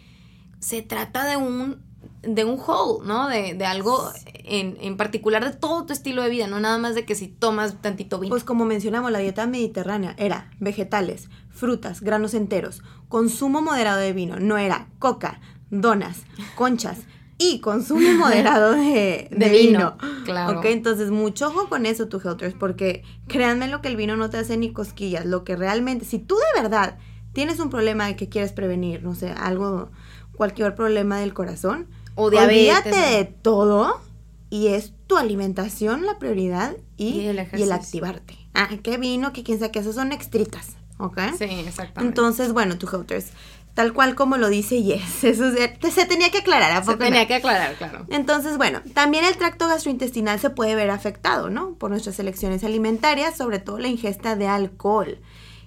se 0.59 0.81
trata 0.81 1.25
de 1.25 1.35
un 1.35 1.84
de 2.25 2.43
un 2.43 2.59
whole, 2.59 3.05
¿no? 3.05 3.27
De, 3.27 3.53
de 3.53 3.65
algo 3.65 4.11
en, 4.25 4.77
en, 4.79 4.97
particular 4.97 5.43
de 5.43 5.57
todo 5.57 5.85
tu 5.85 5.93
estilo 5.93 6.21
de 6.21 6.29
vida, 6.29 6.47
no 6.47 6.59
nada 6.59 6.77
más 6.77 6.95
de 6.95 7.05
que 7.05 7.15
si 7.15 7.27
tomas 7.27 7.81
tantito 7.81 8.19
vino. 8.19 8.31
Pues 8.31 8.43
como 8.43 8.65
mencionamos, 8.65 9.11
la 9.11 9.19
dieta 9.19 9.47
mediterránea 9.47 10.15
era 10.17 10.51
vegetales, 10.59 11.29
frutas, 11.49 12.01
granos 12.01 12.33
enteros, 12.33 12.83
consumo 13.09 13.61
moderado 13.61 13.99
de 13.99 14.13
vino, 14.13 14.39
no 14.39 14.57
era 14.57 14.87
coca, 14.99 15.39
donas, 15.69 16.23
conchas 16.55 16.99
y 17.37 17.59
consumo 17.59 18.13
moderado 18.13 18.73
de, 18.73 19.27
de, 19.31 19.49
vino. 19.49 19.97
Claro. 20.25 20.59
Ok, 20.59 20.65
entonces 20.65 21.11
mucho 21.11 21.47
ojo 21.47 21.67
con 21.67 21.85
eso, 21.85 22.07
tu 22.07 22.21
Helters, 22.23 22.55
porque 22.55 23.03
créanme 23.27 23.67
lo 23.67 23.81
que 23.81 23.89
el 23.89 23.95
vino 23.95 24.15
no 24.15 24.29
te 24.29 24.37
hace 24.37 24.57
ni 24.57 24.71
cosquillas, 24.71 25.25
lo 25.25 25.43
que 25.43 25.55
realmente, 25.55 26.05
si 26.05 26.19
tú 26.19 26.35
de 26.35 26.61
verdad 26.61 26.97
tienes 27.33 27.59
un 27.59 27.69
problema 27.69 28.07
de 28.07 28.15
que 28.15 28.29
quieres 28.29 28.53
prevenir, 28.53 29.03
no 29.03 29.13
sé, 29.13 29.31
algo, 29.31 29.89
cualquier 30.35 30.73
problema 30.75 31.19
del 31.19 31.33
corazón, 31.33 31.87
o 32.15 32.29
diabetes. 32.29 32.75
Olvídate 32.75 33.17
de 33.17 33.25
todo 33.25 34.01
y 34.49 34.67
es 34.67 34.93
tu 35.07 35.17
alimentación 35.17 36.05
la 36.05 36.17
prioridad 36.17 36.75
y, 36.97 37.25
el, 37.25 37.39
activarte. 37.39 38.37
Ah, 38.53 38.69
qué 38.81 38.97
vino, 38.97 39.33
que 39.33 39.43
quién 39.43 39.59
sabe 39.59 39.71
que 39.71 39.79
esos 39.79 39.95
son 39.95 40.11
extritas, 40.11 40.77
¿ok? 40.97 41.19
Sí, 41.37 41.43
exactamente. 41.43 42.01
Entonces, 42.01 42.53
bueno, 42.53 42.77
tu 42.77 42.87
Houters, 42.87 43.27
tal 43.73 43.93
cual 43.93 44.15
como 44.15 44.37
lo 44.37 44.49
dice 44.49 44.81
Yes, 44.81 45.23
eso 45.23 45.51
se, 45.51 46.05
tenía 46.05 46.31
que 46.31 46.39
aclarar, 46.39 46.71
¿a 46.71 46.83
Se 46.83 46.95
tenía 46.95 47.27
que 47.27 47.35
aclarar, 47.35 47.75
claro. 47.75 48.05
Entonces, 48.09 48.57
bueno, 48.57 48.81
también 48.93 49.25
el 49.25 49.35
tracto 49.35 49.67
gastrointestinal 49.67 50.39
se 50.39 50.49
puede 50.49 50.75
ver 50.75 50.89
afectado, 50.89 51.49
¿no? 51.49 51.73
Por 51.73 51.91
nuestras 51.91 52.17
elecciones 52.19 52.63
alimentarias, 52.63 53.35
sobre 53.35 53.59
todo 53.59 53.79
la 53.79 53.89
ingesta 53.89 54.35
de 54.35 54.47
alcohol 54.47 55.19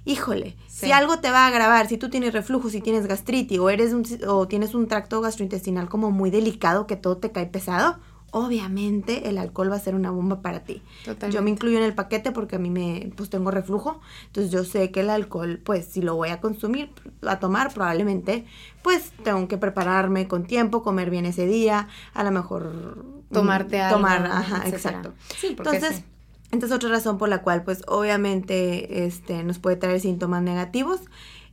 híjole, 0.08 0.56
si 0.68 0.90
algo 0.90 1.18
te 1.18 1.30
va 1.30 1.44
a 1.44 1.48
agravar, 1.48 1.86
si 1.86 1.98
tú 1.98 2.08
tienes 2.08 2.32
reflujo, 2.32 2.70
si 2.70 2.80
tienes 2.80 3.06
gastritis 3.06 3.58
o 3.58 3.68
eres 3.68 3.92
un, 3.92 4.04
o 4.26 4.48
tienes 4.48 4.74
un 4.74 4.88
tracto 4.88 5.20
gastrointestinal 5.20 5.90
como 5.90 6.10
muy 6.10 6.30
delicado 6.30 6.86
que 6.86 6.96
todo 6.96 7.18
te 7.18 7.30
cae 7.30 7.44
pesado, 7.44 7.98
obviamente 8.30 9.28
el 9.28 9.36
alcohol 9.36 9.70
va 9.70 9.76
a 9.76 9.80
ser 9.80 9.94
una 9.94 10.10
bomba 10.10 10.40
para 10.40 10.60
ti. 10.60 10.82
Yo 11.30 11.42
me 11.42 11.50
incluyo 11.50 11.76
en 11.76 11.84
el 11.84 11.94
paquete 11.94 12.32
porque 12.32 12.56
a 12.56 12.58
mí 12.58 12.70
me 12.70 13.12
pues 13.16 13.28
tengo 13.28 13.50
reflujo, 13.50 14.00
entonces 14.26 14.50
yo 14.50 14.64
sé 14.64 14.90
que 14.90 15.00
el 15.00 15.10
alcohol 15.10 15.60
pues 15.62 15.84
si 15.84 16.00
lo 16.00 16.14
voy 16.14 16.30
a 16.30 16.40
consumir, 16.40 16.90
a 17.26 17.38
tomar 17.38 17.72
probablemente 17.74 18.46
pues 18.82 19.12
tengo 19.24 19.46
que 19.46 19.58
prepararme 19.58 20.26
con 20.26 20.44
tiempo, 20.44 20.82
comer 20.82 21.10
bien 21.10 21.26
ese 21.26 21.46
día, 21.46 21.88
a 22.14 22.24
lo 22.24 22.30
mejor 22.30 23.04
tomarte 23.30 23.82
algo, 23.82 23.98
tomar, 23.98 24.24
ajá, 24.24 24.66
exacto. 24.68 25.12
Sí, 25.36 25.48
Entonces, 25.48 26.02
esta 26.50 26.66
es 26.66 26.72
otra 26.72 26.88
razón 26.88 27.18
por 27.18 27.28
la 27.28 27.42
cual, 27.42 27.62
pues, 27.62 27.82
obviamente, 27.86 29.04
este, 29.04 29.42
nos 29.42 29.58
puede 29.58 29.76
traer 29.76 30.00
síntomas 30.00 30.42
negativos. 30.42 31.00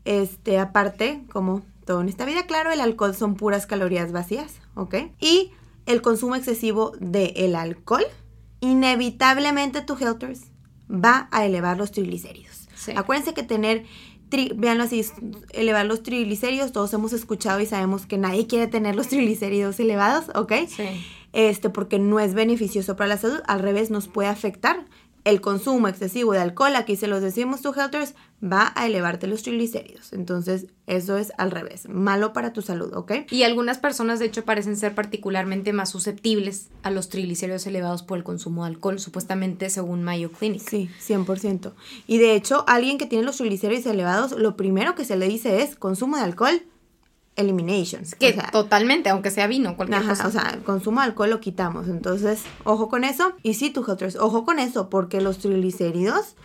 Este, 0.06 0.58
aparte, 0.58 1.24
como 1.32 1.64
todo 1.86 2.02
en 2.02 2.10
esta 2.10 2.26
vida, 2.26 2.46
claro, 2.46 2.72
el 2.72 2.80
alcohol 2.80 3.16
son 3.16 3.36
puras 3.36 3.66
calorías 3.66 4.12
vacías, 4.12 4.56
¿ok? 4.76 4.96
Y 5.20 5.52
el 5.86 6.02
consumo 6.02 6.36
excesivo 6.36 6.94
del 7.00 7.34
el 7.36 7.56
alcohol, 7.56 8.06
inevitablemente 8.62 9.82
tu 9.82 9.96
Helters 9.98 10.44
va 10.90 11.28
a 11.32 11.46
elevar 11.46 11.78
los 11.78 11.92
triglicéridos. 11.92 12.68
Acuérdense 12.96 13.34
que 13.34 13.44
tener, 13.44 13.86
veanlo 14.56 14.84
así, 14.84 15.04
elevar 15.52 15.86
los 15.86 16.04
triglicéridos, 16.04 16.72
todos 16.72 16.94
hemos 16.94 17.14
escuchado 17.14 17.60
y 17.60 17.66
sabemos 17.66 18.06
que 18.06 18.18
nadie 18.18 18.48
quiere 18.48 18.68
tener 18.68 18.96
los 18.96 19.08
triglicéridos 19.10 19.80
elevados, 19.80 20.26
¿ok? 20.36 20.54
Sí 20.68 20.84
este, 21.36 21.70
porque 21.70 22.00
no 22.00 22.20
es 22.20 22.34
beneficioso 22.34 22.96
para 22.96 23.10
la 23.10 23.18
salud, 23.18 23.42
al 23.46 23.60
revés 23.60 23.92
nos 23.92 24.08
puede 24.08 24.30
afectar. 24.30 24.86
El 25.26 25.42
consumo 25.42 25.88
excesivo 25.88 26.34
de 26.34 26.40
alcohol, 26.40 26.76
aquí 26.76 26.96
se 26.96 27.08
los 27.08 27.22
decimos 27.22 27.62
to 27.62 27.74
Helters, 27.74 28.14
va 28.44 28.72
a 28.76 28.86
elevarte 28.86 29.26
los 29.26 29.42
triglicéridos. 29.42 30.14
Entonces, 30.14 30.68
eso 30.86 31.18
es 31.18 31.34
al 31.38 31.50
revés, 31.50 31.90
malo 31.90 32.32
para 32.32 32.54
tu 32.54 32.62
salud, 32.62 32.94
¿ok? 32.94 33.12
Y 33.32 33.42
algunas 33.42 33.80
personas, 33.80 34.20
de 34.20 34.28
hecho, 34.28 34.46
parecen 34.46 34.78
ser 34.78 34.94
particularmente 34.94 35.74
más 35.74 35.90
susceptibles 35.90 36.70
a 36.84 36.92
los 36.92 37.10
triglicéridos 37.10 37.66
elevados 37.66 38.04
por 38.04 38.20
el 38.20 38.24
consumo 38.24 38.64
de 38.64 38.70
alcohol, 38.70 39.00
supuestamente 39.00 39.70
según 39.72 40.04
Mayo 40.04 40.32
Clinic. 40.32 40.62
Sí, 40.62 40.90
100%. 41.06 41.74
Y 42.08 42.20
de 42.20 42.36
hecho, 42.36 42.64
alguien 42.68 43.00
que 43.00 43.08
tiene 43.08 43.26
los 43.26 43.38
triglicéridos 43.38 43.88
elevados, 43.88 44.32
lo 44.34 44.56
primero 44.56 44.94
que 44.94 45.06
se 45.06 45.18
le 45.18 45.28
dice 45.28 45.64
es 45.64 45.76
consumo 45.76 46.18
de 46.18 46.24
alcohol 46.24 46.62
eliminations. 47.36 48.16
Que 48.16 48.34
totalmente, 48.52 49.10
aunque 49.10 49.32
sea 49.32 49.48
vino, 49.48 49.76
cualquier 49.76 50.06
cosa. 50.06 50.28
O 50.28 50.32
sea, 50.32 50.60
consumo 50.66 51.02
de 51.02 51.08
alcohol 51.08 51.30
lo 51.30 51.40
quitamos. 51.40 51.88
Entonces, 51.88 52.44
ojo 52.64 52.90
con 52.90 53.04
eso. 53.04 53.34
Y 53.44 53.56
sí, 53.56 53.70
tú, 53.70 53.86
ojo 54.20 54.46
con 54.46 54.60
eso, 54.60 54.90
porque 54.90 55.22
los 55.22 55.40
triglicéridos, 55.40 56.36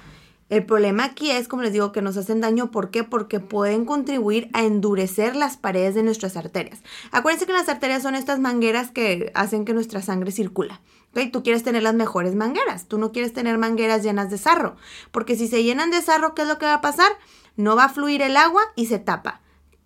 el 0.48 0.66
problema 0.66 1.04
aquí 1.04 1.30
es, 1.30 1.46
como 1.46 1.62
les 1.62 1.72
digo, 1.72 1.92
que 1.92 2.02
nos 2.02 2.16
hacen 2.16 2.40
daño. 2.40 2.72
¿Por 2.72 2.90
qué? 2.90 3.04
Porque 3.04 3.38
pueden 3.38 3.84
contribuir 3.84 4.50
a 4.52 4.64
endurecer 4.64 5.36
las 5.36 5.56
paredes 5.56 5.94
de 5.94 6.02
nuestras 6.02 6.36
arterias. 6.36 6.80
Acuérdense 7.12 7.46
que 7.46 7.52
las 7.52 7.68
arterias 7.68 8.02
son 8.02 8.16
estas 8.16 8.40
mangueras 8.40 8.90
que 8.90 9.30
hacen 9.34 9.64
que 9.64 9.74
nuestra 9.74 10.02
sangre 10.02 10.32
circula. 10.32 10.80
¿Okay? 11.12 11.30
Tú 11.30 11.42
quieres 11.42 11.62
tener 11.62 11.82
las 11.82 11.94
mejores 11.94 12.34
mangueras. 12.34 12.86
Tú 12.86 12.98
no 12.98 13.12
quieres 13.12 13.32
tener 13.32 13.58
mangueras 13.58 14.02
llenas 14.02 14.30
de 14.30 14.38
sarro. 14.38 14.76
Porque 15.12 15.36
si 15.36 15.46
se 15.46 15.62
llenan 15.62 15.90
de 15.90 16.02
sarro, 16.02 16.34
¿qué 16.34 16.42
es 16.42 16.48
lo 16.48 16.58
que 16.58 16.66
va 16.66 16.74
a 16.74 16.80
pasar? 16.80 17.10
No 17.56 17.76
va 17.76 17.84
a 17.84 17.88
fluir 17.88 18.22
el 18.22 18.36
agua 18.36 18.62
y 18.74 18.86
se 18.86 18.98
tapa. 18.98 19.40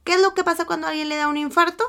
¿Qué 0.04 0.14
es 0.14 0.22
lo 0.22 0.34
que 0.34 0.44
pasa 0.44 0.66
cuando 0.66 0.86
alguien 0.86 1.08
le 1.08 1.16
da 1.16 1.28
un 1.28 1.38
infarto? 1.38 1.84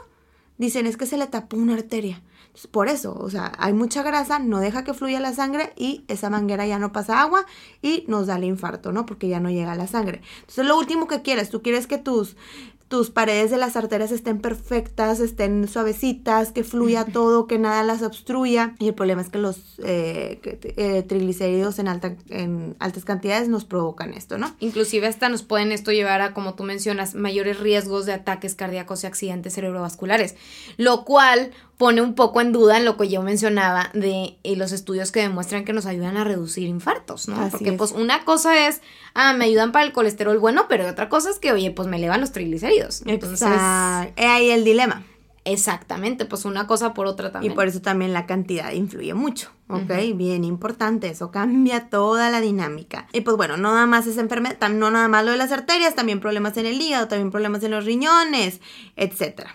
Dicen 0.57 0.87
es 0.87 0.95
que 0.95 1.05
se 1.05 1.17
le 1.17 1.27
tapó 1.27 1.57
una 1.57 1.73
arteria. 1.73 2.23
por 2.71 2.87
eso, 2.87 3.13
o 3.13 3.29
sea, 3.29 3.51
hay 3.57 3.73
mucha 3.73 4.01
grasa, 4.01 4.39
no 4.39 4.59
deja 4.59 4.85
que 4.85 4.93
fluya 4.93 5.19
la 5.19 5.33
sangre 5.33 5.73
y 5.75 6.05
esa 6.07 6.29
manguera 6.29 6.65
ya 6.65 6.79
no 6.79 6.93
pasa 6.93 7.21
agua 7.21 7.45
y 7.81 8.05
nos 8.07 8.27
da 8.27 8.37
el 8.37 8.45
infarto, 8.45 8.93
¿no? 8.93 9.05
Porque 9.05 9.27
ya 9.27 9.41
no 9.41 9.49
llega 9.49 9.75
la 9.75 9.87
sangre. 9.87 10.21
Entonces, 10.39 10.65
lo 10.65 10.77
último 10.77 11.07
que 11.07 11.21
quieres, 11.21 11.49
tú 11.49 11.61
quieres 11.61 11.87
que 11.87 11.97
tus 11.97 12.37
tus 12.87 13.09
paredes 13.09 13.49
de 13.49 13.57
las 13.57 13.75
arterias 13.75 14.11
estén 14.11 14.39
perfectas, 14.39 15.19
estén 15.19 15.67
suavecitas, 15.67 16.51
que 16.51 16.63
fluya 16.63 17.03
todo, 17.05 17.47
que 17.47 17.57
nada 17.57 17.81
las 17.83 18.03
obstruya. 18.03 18.75
Y 18.77 18.89
el 18.89 18.93
problema 18.93 19.21
es 19.21 19.29
que 19.29 19.39
los 19.39 19.79
eh, 19.83 20.39
eh, 20.77 21.03
triglicéridos 21.03 21.79
en, 21.79 21.87
alta, 21.87 22.15
en 22.29 22.75
altas 22.79 23.03
cantidades 23.03 23.49
nos 23.49 23.65
provocan 23.65 24.13
esto, 24.13 24.37
¿no? 24.37 24.55
Inclusive 24.59 25.07
hasta 25.07 25.29
nos 25.29 25.41
pueden 25.41 25.71
esto 25.71 25.91
llevar 25.91 26.21
a, 26.21 26.33
como 26.33 26.53
tú 26.53 26.63
mencionas, 26.63 27.15
mayores 27.15 27.59
riesgos 27.59 28.05
de 28.05 28.13
ataques 28.13 28.53
cardíacos 28.53 29.03
y 29.03 29.07
accidentes 29.07 29.55
cerebrovasculares, 29.55 30.35
lo 30.77 31.05
cual 31.05 31.51
pone 31.77 32.01
un 32.01 32.15
poco 32.15 32.41
en 32.41 32.51
duda 32.51 32.77
en 32.77 32.85
lo 32.85 32.97
que 32.97 33.09
yo 33.09 33.21
mencionaba 33.21 33.89
de 33.93 34.37
eh, 34.43 34.55
los 34.55 34.71
estudios 34.71 35.11
que 35.11 35.21
demuestran 35.21 35.65
que 35.65 35.73
nos 35.73 35.85
ayudan 35.85 36.17
a 36.17 36.23
reducir 36.23 36.67
infartos, 36.67 37.27
¿no? 37.27 37.49
Porque 37.49 37.73
pues 37.73 37.91
una 37.91 38.23
cosa 38.23 38.67
es, 38.67 38.81
ah, 39.13 39.33
me 39.33 39.45
ayudan 39.45 39.71
para 39.71 39.85
el 39.85 39.91
colesterol 39.91 40.39
bueno, 40.39 40.65
pero 40.69 40.87
otra 40.87 41.09
cosa 41.09 41.29
es 41.29 41.39
que, 41.39 41.51
oye, 41.51 41.71
pues 41.71 41.87
me 41.87 41.97
elevan 41.97 42.21
los 42.21 42.31
triglicéridos. 42.31 43.03
Entonces, 43.05 43.47
ahí 43.47 44.49
el 44.49 44.63
dilema. 44.63 45.03
Exactamente, 45.47 46.25
pues 46.25 46.43
una 46.43 46.65
cosa 46.65 46.95
por 46.95 47.05
otra 47.05 47.31
también. 47.31 47.53
Y 47.53 47.55
por 47.55 47.67
eso 47.67 47.79
también 47.79 48.13
la 48.13 48.25
cantidad 48.25 48.71
influye 48.71 49.13
mucho, 49.13 49.51
¿ok? 49.67 49.91
Bien 50.15 50.43
importante, 50.43 51.07
eso 51.09 51.29
cambia 51.29 51.89
toda 51.89 52.31
la 52.31 52.41
dinámica. 52.41 53.07
Y 53.13 53.21
pues 53.21 53.37
bueno, 53.37 53.55
no 53.55 53.71
nada 53.71 53.85
más 53.85 54.07
es 54.07 54.17
enfermedad, 54.17 54.69
no 54.69 54.89
nada 54.89 55.07
más 55.07 55.23
lo 55.23 55.31
de 55.31 55.37
las 55.37 55.51
arterias, 55.51 55.93
también 55.93 56.19
problemas 56.19 56.57
en 56.57 56.65
el 56.65 56.81
hígado, 56.81 57.07
también 57.07 57.29
problemas 57.29 57.61
en 57.63 57.71
los 57.71 57.85
riñones, 57.85 58.59
etcétera. 58.95 59.53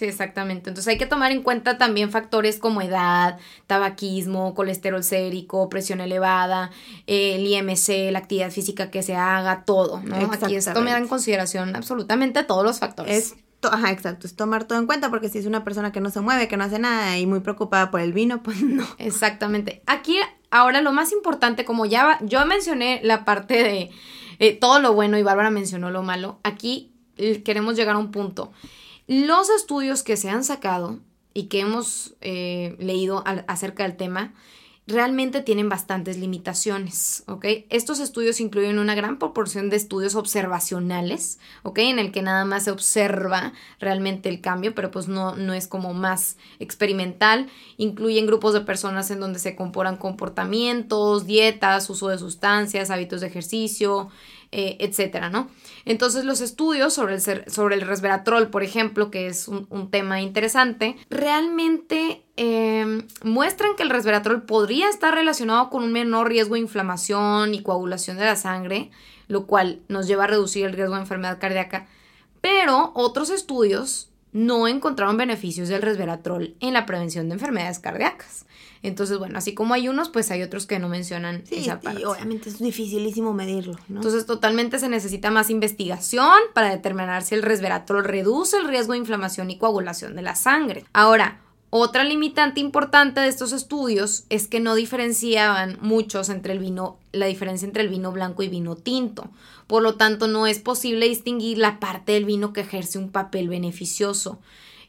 Sí, 0.00 0.06
exactamente. 0.06 0.70
Entonces 0.70 0.88
hay 0.88 0.96
que 0.96 1.04
tomar 1.04 1.30
en 1.30 1.42
cuenta 1.42 1.76
también 1.76 2.10
factores 2.10 2.58
como 2.58 2.80
edad, 2.80 3.36
tabaquismo, 3.66 4.54
colesterol 4.54 5.04
sérico, 5.04 5.68
presión 5.68 6.00
elevada, 6.00 6.70
el 7.06 7.46
IMC, 7.46 8.10
la 8.10 8.20
actividad 8.20 8.50
física 8.50 8.90
que 8.90 9.02
se 9.02 9.14
haga, 9.14 9.66
todo, 9.66 10.00
¿no? 10.02 10.16
Aquí 10.32 10.56
es 10.56 10.72
tomar 10.72 10.96
en 10.96 11.06
consideración 11.06 11.76
absolutamente 11.76 12.44
todos 12.44 12.64
los 12.64 12.78
factores. 12.78 13.14
Es 13.14 13.34
Ajá, 13.62 13.90
exacto, 13.90 14.26
es 14.26 14.36
tomar 14.36 14.64
todo 14.64 14.78
en 14.78 14.86
cuenta 14.86 15.10
porque 15.10 15.28
si 15.28 15.36
es 15.36 15.44
una 15.44 15.64
persona 15.64 15.92
que 15.92 16.00
no 16.00 16.08
se 16.08 16.22
mueve, 16.22 16.48
que 16.48 16.56
no 16.56 16.64
hace 16.64 16.78
nada 16.78 17.18
y 17.18 17.26
muy 17.26 17.40
preocupada 17.40 17.90
por 17.90 18.00
el 18.00 18.14
vino, 18.14 18.42
pues 18.42 18.62
no. 18.62 18.86
Exactamente. 18.96 19.82
Aquí 19.84 20.16
ahora 20.50 20.80
lo 20.80 20.94
más 20.94 21.12
importante, 21.12 21.66
como 21.66 21.84
ya 21.84 22.18
yo 22.22 22.46
mencioné 22.46 23.00
la 23.04 23.26
parte 23.26 23.62
de 23.62 23.90
eh, 24.38 24.56
todo 24.56 24.80
lo 24.80 24.94
bueno 24.94 25.18
y 25.18 25.22
Bárbara 25.22 25.50
mencionó 25.50 25.90
lo 25.90 26.02
malo, 26.02 26.40
aquí 26.42 26.94
queremos 27.44 27.76
llegar 27.76 27.96
a 27.96 27.98
un 27.98 28.10
punto. 28.10 28.50
Los 29.10 29.50
estudios 29.50 30.04
que 30.04 30.16
se 30.16 30.30
han 30.30 30.44
sacado 30.44 31.00
y 31.34 31.48
que 31.48 31.58
hemos 31.58 32.14
eh, 32.20 32.76
leído 32.78 33.24
acerca 33.48 33.82
del 33.82 33.96
tema, 33.96 34.32
realmente 34.86 35.40
tienen 35.40 35.68
bastantes 35.68 36.16
limitaciones, 36.16 37.24
¿ok? 37.26 37.44
Estos 37.70 37.98
estudios 37.98 38.40
incluyen 38.40 38.78
una 38.78 38.94
gran 38.94 39.18
proporción 39.18 39.68
de 39.68 39.74
estudios 39.74 40.14
observacionales, 40.14 41.40
¿ok? 41.64 41.78
En 41.78 41.98
el 41.98 42.12
que 42.12 42.22
nada 42.22 42.44
más 42.44 42.64
se 42.64 42.70
observa 42.70 43.52
realmente 43.80 44.28
el 44.28 44.40
cambio, 44.40 44.76
pero 44.76 44.92
pues 44.92 45.08
no, 45.08 45.34
no 45.34 45.54
es 45.54 45.66
como 45.66 45.92
más 45.92 46.36
experimental. 46.60 47.48
Incluyen 47.78 48.26
grupos 48.26 48.52
de 48.54 48.60
personas 48.60 49.10
en 49.10 49.18
donde 49.18 49.40
se 49.40 49.56
comparan 49.56 49.96
comportamientos, 49.96 51.26
dietas, 51.26 51.90
uso 51.90 52.08
de 52.08 52.18
sustancias, 52.18 52.90
hábitos 52.90 53.22
de 53.22 53.26
ejercicio, 53.26 54.08
eh, 54.52 54.78
etcétera, 54.80 55.30
¿no? 55.30 55.48
Entonces 55.84 56.24
los 56.24 56.40
estudios 56.40 56.92
sobre 56.92 57.14
el, 57.14 57.20
sobre 57.20 57.76
el 57.76 57.82
resveratrol, 57.82 58.48
por 58.48 58.64
ejemplo, 58.64 59.08
que 59.08 59.28
es 59.28 59.46
un, 59.46 59.90
tema 59.92 60.20
interesante, 60.20 60.96
realmente 61.08 62.24
em, 62.34 63.06
muestran 63.22 63.76
que 63.76 63.84
el 63.84 63.90
resveratrol 63.90 64.42
podría 64.42 64.88
estar 64.88 65.14
relacionado 65.14 65.70
con 65.70 65.84
un 65.84 65.92
menor 65.92 66.28
riesgo 66.28 66.54
de 66.54 66.62
inflamación 66.62 67.54
y 67.54 67.62
coagulación 67.62 68.16
de 68.16 68.24
la 68.24 68.34
sangre, 68.34 68.90
lo 69.28 69.46
cual 69.46 69.82
nos 69.86 70.08
lleva 70.08 70.24
a 70.24 70.26
reducir 70.26 70.66
el 70.66 70.72
riesgo 70.72 70.96
de 70.96 71.02
enfermedad 71.02 71.38
cardíaca, 71.38 71.86
pero 72.40 72.90
otros 72.94 73.30
estudios 73.30 74.10
no 74.32 74.66
encontraron 74.66 75.16
beneficios 75.16 75.68
del 75.68 75.82
resveratrol 75.82 76.56
en 76.58 76.74
la 76.74 76.86
prevención 76.86 77.28
de 77.28 77.34
enfermedades 77.34 77.78
cardíacas. 77.78 78.46
Entonces, 78.82 79.18
bueno, 79.18 79.36
así 79.36 79.52
como 79.52 79.74
hay 79.74 79.88
unos, 79.88 80.08
pues 80.08 80.30
hay 80.30 80.42
otros 80.42 80.66
que 80.66 80.78
no 80.78 80.88
mencionan 80.88 81.42
sí, 81.46 81.56
esa 81.56 81.80
parte. 81.80 82.00
Y 82.00 82.04
obviamente 82.04 82.48
es 82.48 82.58
dificilísimo 82.58 83.34
medirlo, 83.34 83.78
¿no? 83.88 83.96
Entonces, 83.96 84.24
totalmente 84.24 84.78
se 84.78 84.88
necesita 84.88 85.30
más 85.30 85.50
investigación 85.50 86.38
para 86.54 86.70
determinar 86.70 87.22
si 87.22 87.34
el 87.34 87.42
resveratrol 87.42 88.04
reduce 88.04 88.56
el 88.56 88.68
riesgo 88.68 88.94
de 88.94 89.00
inflamación 89.00 89.50
y 89.50 89.58
coagulación 89.58 90.16
de 90.16 90.22
la 90.22 90.34
sangre. 90.34 90.86
Ahora, 90.94 91.40
otra 91.72 92.02
limitante 92.02 92.58
importante 92.58 93.20
de 93.20 93.28
estos 93.28 93.52
estudios 93.52 94.24
es 94.28 94.48
que 94.48 94.58
no 94.58 94.74
diferenciaban 94.74 95.78
muchos 95.80 96.28
entre 96.28 96.52
el 96.52 96.58
vino, 96.58 96.98
la 97.12 97.26
diferencia 97.26 97.64
entre 97.64 97.84
el 97.84 97.88
vino 97.88 98.10
blanco 98.10 98.42
y 98.42 98.48
vino 98.48 98.74
tinto. 98.74 99.30
Por 99.68 99.84
lo 99.84 99.94
tanto, 99.94 100.26
no 100.26 100.48
es 100.48 100.58
posible 100.58 101.06
distinguir 101.06 101.58
la 101.58 101.78
parte 101.78 102.12
del 102.12 102.24
vino 102.24 102.52
que 102.52 102.62
ejerce 102.62 102.98
un 102.98 103.10
papel 103.10 103.48
beneficioso. 103.48 104.40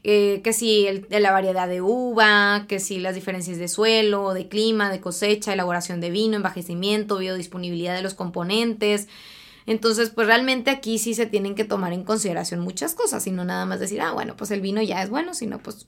Eh, 0.04 0.40
que 0.42 0.52
si 0.52 0.86
el, 0.86 1.06
la 1.10 1.30
variedad 1.30 1.68
de 1.68 1.80
uva, 1.80 2.64
que 2.66 2.80
si 2.80 2.98
las 2.98 3.14
diferencias 3.14 3.58
de 3.58 3.68
suelo, 3.68 4.34
de 4.34 4.48
clima, 4.48 4.90
de 4.90 5.00
cosecha, 5.00 5.52
elaboración 5.52 6.00
de 6.00 6.10
vino, 6.10 6.36
envejecimiento, 6.36 7.18
biodisponibilidad 7.18 7.94
de 7.94 8.02
los 8.02 8.14
componentes. 8.14 9.06
Entonces, 9.64 10.10
pues 10.10 10.26
realmente 10.26 10.70
aquí 10.70 10.98
sí 10.98 11.14
se 11.14 11.26
tienen 11.26 11.54
que 11.54 11.64
tomar 11.64 11.92
en 11.92 12.02
consideración 12.02 12.60
muchas 12.60 12.94
cosas, 12.94 13.24
y 13.28 13.30
no 13.30 13.44
nada 13.44 13.64
más 13.64 13.78
decir, 13.78 14.00
ah, 14.00 14.12
bueno, 14.12 14.36
pues 14.36 14.50
el 14.50 14.60
vino 14.60 14.82
ya 14.82 15.02
es 15.04 15.08
bueno, 15.08 15.34
sino 15.34 15.58
pues 15.58 15.86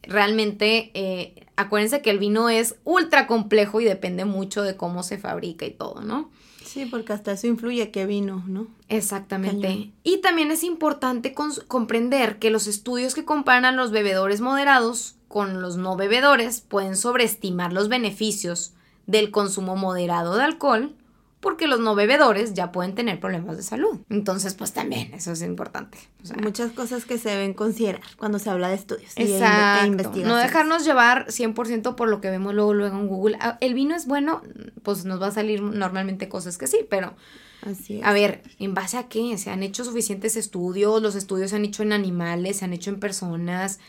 realmente 0.00 0.90
eh, 0.94 1.46
acuérdense 1.56 2.00
que 2.00 2.10
el 2.10 2.18
vino 2.18 2.48
es 2.48 2.76
ultra 2.84 3.26
complejo 3.26 3.80
y 3.80 3.84
depende 3.84 4.24
mucho 4.24 4.62
de 4.62 4.76
cómo 4.76 5.02
se 5.02 5.18
fabrica 5.18 5.66
y 5.66 5.70
todo, 5.70 6.00
¿no? 6.00 6.30
Sí, 6.74 6.86
porque 6.86 7.12
hasta 7.12 7.30
eso 7.30 7.46
influye 7.46 7.92
qué 7.92 8.04
vino, 8.04 8.42
¿no? 8.48 8.66
Exactamente. 8.88 9.92
Y 10.02 10.16
también 10.22 10.50
es 10.50 10.64
importante 10.64 11.32
comprender 11.32 12.40
que 12.40 12.50
los 12.50 12.66
estudios 12.66 13.14
que 13.14 13.24
comparan 13.24 13.64
a 13.64 13.70
los 13.70 13.92
bebedores 13.92 14.40
moderados 14.40 15.14
con 15.28 15.62
los 15.62 15.76
no 15.76 15.94
bebedores 15.94 16.62
pueden 16.62 16.96
sobreestimar 16.96 17.72
los 17.72 17.88
beneficios 17.88 18.72
del 19.06 19.30
consumo 19.30 19.76
moderado 19.76 20.36
de 20.36 20.42
alcohol 20.42 20.96
porque 21.44 21.66
los 21.66 21.78
no 21.78 21.94
bebedores 21.94 22.54
ya 22.54 22.72
pueden 22.72 22.94
tener 22.94 23.20
problemas 23.20 23.58
de 23.58 23.62
salud. 23.62 24.00
Entonces, 24.08 24.54
pues 24.54 24.72
también 24.72 25.12
eso 25.12 25.30
es 25.30 25.42
importante. 25.42 25.98
Muchas 26.42 26.72
cosas 26.72 27.04
que 27.04 27.18
se 27.18 27.28
deben 27.28 27.52
considerar 27.52 28.00
cuando 28.16 28.38
se 28.38 28.48
habla 28.48 28.70
de 28.70 28.76
estudios 28.76 29.12
e 29.14 29.24
Exacto. 29.24 30.10
no 30.24 30.36
dejarnos 30.36 30.86
llevar 30.86 31.26
100% 31.26 31.96
por 31.96 32.08
lo 32.08 32.22
que 32.22 32.30
vemos 32.30 32.54
luego, 32.54 32.72
luego 32.72 32.98
en 32.98 33.08
Google. 33.08 33.36
Ah, 33.40 33.58
el 33.60 33.74
vino 33.74 33.94
es 33.94 34.06
bueno, 34.06 34.40
pues 34.82 35.04
nos 35.04 35.20
va 35.20 35.26
a 35.26 35.32
salir 35.32 35.60
normalmente 35.60 36.30
cosas 36.30 36.56
que 36.56 36.66
sí, 36.66 36.78
pero... 36.88 37.14
Así 37.60 38.00
A 38.02 38.14
ver, 38.14 38.42
¿en 38.58 38.72
base 38.72 38.96
a 38.96 39.08
qué? 39.08 39.36
Se 39.36 39.50
han 39.50 39.62
hecho 39.62 39.84
suficientes 39.84 40.36
estudios, 40.36 41.02
los 41.02 41.14
estudios 41.14 41.50
se 41.50 41.56
han 41.56 41.66
hecho 41.66 41.82
en 41.82 41.92
animales, 41.92 42.56
se 42.56 42.64
han 42.64 42.72
hecho 42.72 42.88
en 42.88 43.00
personas, 43.00 43.80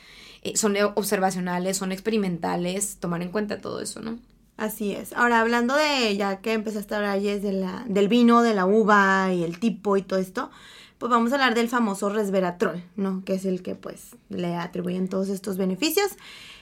eh, 0.44 0.58
son 0.58 0.76
observacionales, 0.96 1.78
son 1.78 1.94
experimentales, 1.94 2.98
tomar 3.00 3.22
en 3.22 3.32
cuenta 3.32 3.62
todo 3.62 3.80
eso, 3.80 4.02
¿no? 4.02 4.20
Así 4.58 4.94
es. 4.94 5.12
Ahora, 5.14 5.42
hablando 5.42 5.76
de, 5.76 6.16
ya 6.16 6.38
que 6.38 6.54
empezaste 6.54 6.96
a 6.96 6.98
hablar, 6.98 7.20
Jess, 7.20 7.44
de 7.44 7.52
la, 7.52 7.84
del 7.88 8.08
vino, 8.08 8.42
de 8.42 8.54
la 8.54 8.66
uva 8.66 9.34
y 9.34 9.44
el 9.44 9.60
tipo 9.60 9.98
y 9.98 10.02
todo 10.02 10.20
esto, 10.20 10.50
pues 10.98 11.10
vamos 11.10 11.32
a 11.32 11.36
hablar 11.36 11.56
del 11.56 11.68
famoso 11.68 12.10
resveratrol, 12.10 12.82
¿no? 12.96 13.24
Que 13.26 13.34
es 13.34 13.46
el 13.46 13.62
que, 13.62 13.76
pues, 13.76 14.16
le 14.30 14.56
atribuyen 14.56 15.10
todos 15.10 15.28
estos 15.28 15.58
beneficios. 15.58 16.12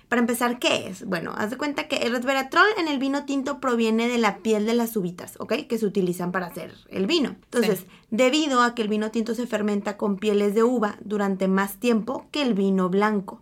Para 0.10 0.22
empezar, 0.22 0.60
¿qué 0.60 0.88
es? 0.88 1.06
Bueno, 1.06 1.34
haz 1.38 1.52
de 1.52 1.58
cuenta 1.58 1.88
que 1.88 1.98
el 1.98 2.12
resveratrol 2.12 2.66
en 2.78 2.88
el 2.88 3.00
vino 3.00 3.26
tinto 3.26 3.60
proviene 3.60 4.08
de 4.08 4.18
la 4.18 4.40
piel 4.40 4.66
de 4.66 4.74
las 4.74 4.96
uvitas, 4.98 5.36
¿ok? 5.40 5.54
Que 5.68 5.78
se 5.78 5.86
utilizan 5.86 6.32
para 6.32 6.48
hacer 6.48 6.74
el 6.90 7.06
vino. 7.08 7.36
Entonces, 7.46 7.86
debido 8.10 8.62
a 8.62 8.76
que 8.76 8.82
el 8.82 8.90
vino 8.90 9.12
tinto 9.12 9.34
se 9.36 9.48
fermenta 9.48 9.98
con 9.98 10.18
pieles 10.18 10.56
de 10.56 10.64
uva 10.64 10.98
durante 11.04 11.48
más 11.48 11.78
tiempo 11.78 12.28
que 12.32 12.42
el 12.42 12.54
vino 12.54 12.90
blanco. 12.90 13.40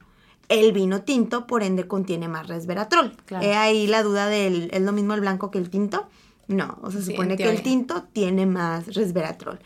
El 0.51 0.73
vino 0.73 1.01
tinto, 1.03 1.47
por 1.47 1.63
ende, 1.63 1.87
contiene 1.87 2.27
más 2.27 2.47
resveratrol. 2.47 3.15
Claro. 3.25 3.45
He 3.45 3.55
ahí 3.55 3.87
la 3.87 4.03
duda 4.03 4.27
del, 4.27 4.69
¿es 4.73 4.81
lo 4.81 4.91
mismo 4.91 5.13
el 5.13 5.21
blanco 5.21 5.49
que 5.49 5.57
el 5.57 5.69
tinto? 5.69 6.07
No, 6.47 6.77
o 6.81 6.91
sea, 6.91 7.01
se 7.01 7.11
supone 7.11 7.37
que 7.37 7.49
el 7.49 7.61
tinto 7.61 8.03
tiene 8.11 8.45
más 8.45 8.93
resveratrol. 8.93 9.59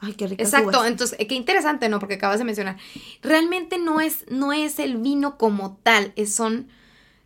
Ay, 0.00 0.14
qué 0.14 0.26
rico. 0.26 0.42
Exacto, 0.42 0.84
entonces, 0.86 1.18
qué 1.28 1.34
interesante, 1.34 1.88
¿no? 1.90 1.98
Porque 1.98 2.14
acabas 2.14 2.38
de 2.38 2.44
mencionar. 2.44 2.78
Realmente 3.22 3.78
no 3.78 4.00
es, 4.00 4.24
no 4.30 4.52
es 4.52 4.78
el 4.78 4.96
vino 4.96 5.36
como 5.36 5.78
tal, 5.82 6.14
es, 6.16 6.34
son, 6.34 6.68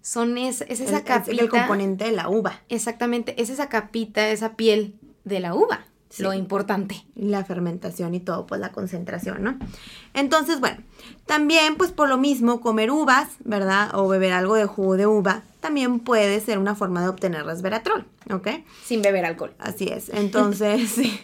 son 0.02 0.36
es, 0.36 0.62
esa 0.62 1.04
capita. 1.04 1.32
Es 1.32 1.38
el 1.38 1.48
componente 1.48 2.06
de 2.06 2.12
la 2.12 2.28
uva. 2.28 2.62
Exactamente, 2.68 3.40
es 3.40 3.48
esa 3.48 3.68
capita, 3.68 4.28
esa 4.28 4.56
piel 4.56 4.96
de 5.24 5.38
la 5.38 5.54
uva 5.54 5.86
lo 6.18 6.32
importante. 6.32 7.04
La 7.14 7.44
fermentación 7.44 8.14
y 8.14 8.20
todo, 8.20 8.46
pues 8.46 8.60
la 8.60 8.72
concentración, 8.72 9.42
¿no? 9.42 9.58
Entonces, 10.12 10.60
bueno, 10.60 10.78
también 11.26 11.76
pues 11.76 11.92
por 11.92 12.08
lo 12.08 12.18
mismo 12.18 12.60
comer 12.60 12.90
uvas, 12.90 13.28
¿verdad? 13.44 13.90
O 13.94 14.08
beber 14.08 14.32
algo 14.32 14.54
de 14.54 14.66
jugo 14.66 14.96
de 14.96 15.06
uva, 15.06 15.42
también 15.60 16.00
puede 16.00 16.40
ser 16.40 16.58
una 16.58 16.74
forma 16.74 17.00
de 17.00 17.08
obtener 17.08 17.46
resveratrol, 17.46 18.04
¿ok? 18.30 18.48
Sin 18.84 19.00
beber 19.00 19.24
alcohol. 19.24 19.54
Así 19.58 19.88
es, 19.88 20.10
entonces, 20.10 20.90
sí, 20.94 21.18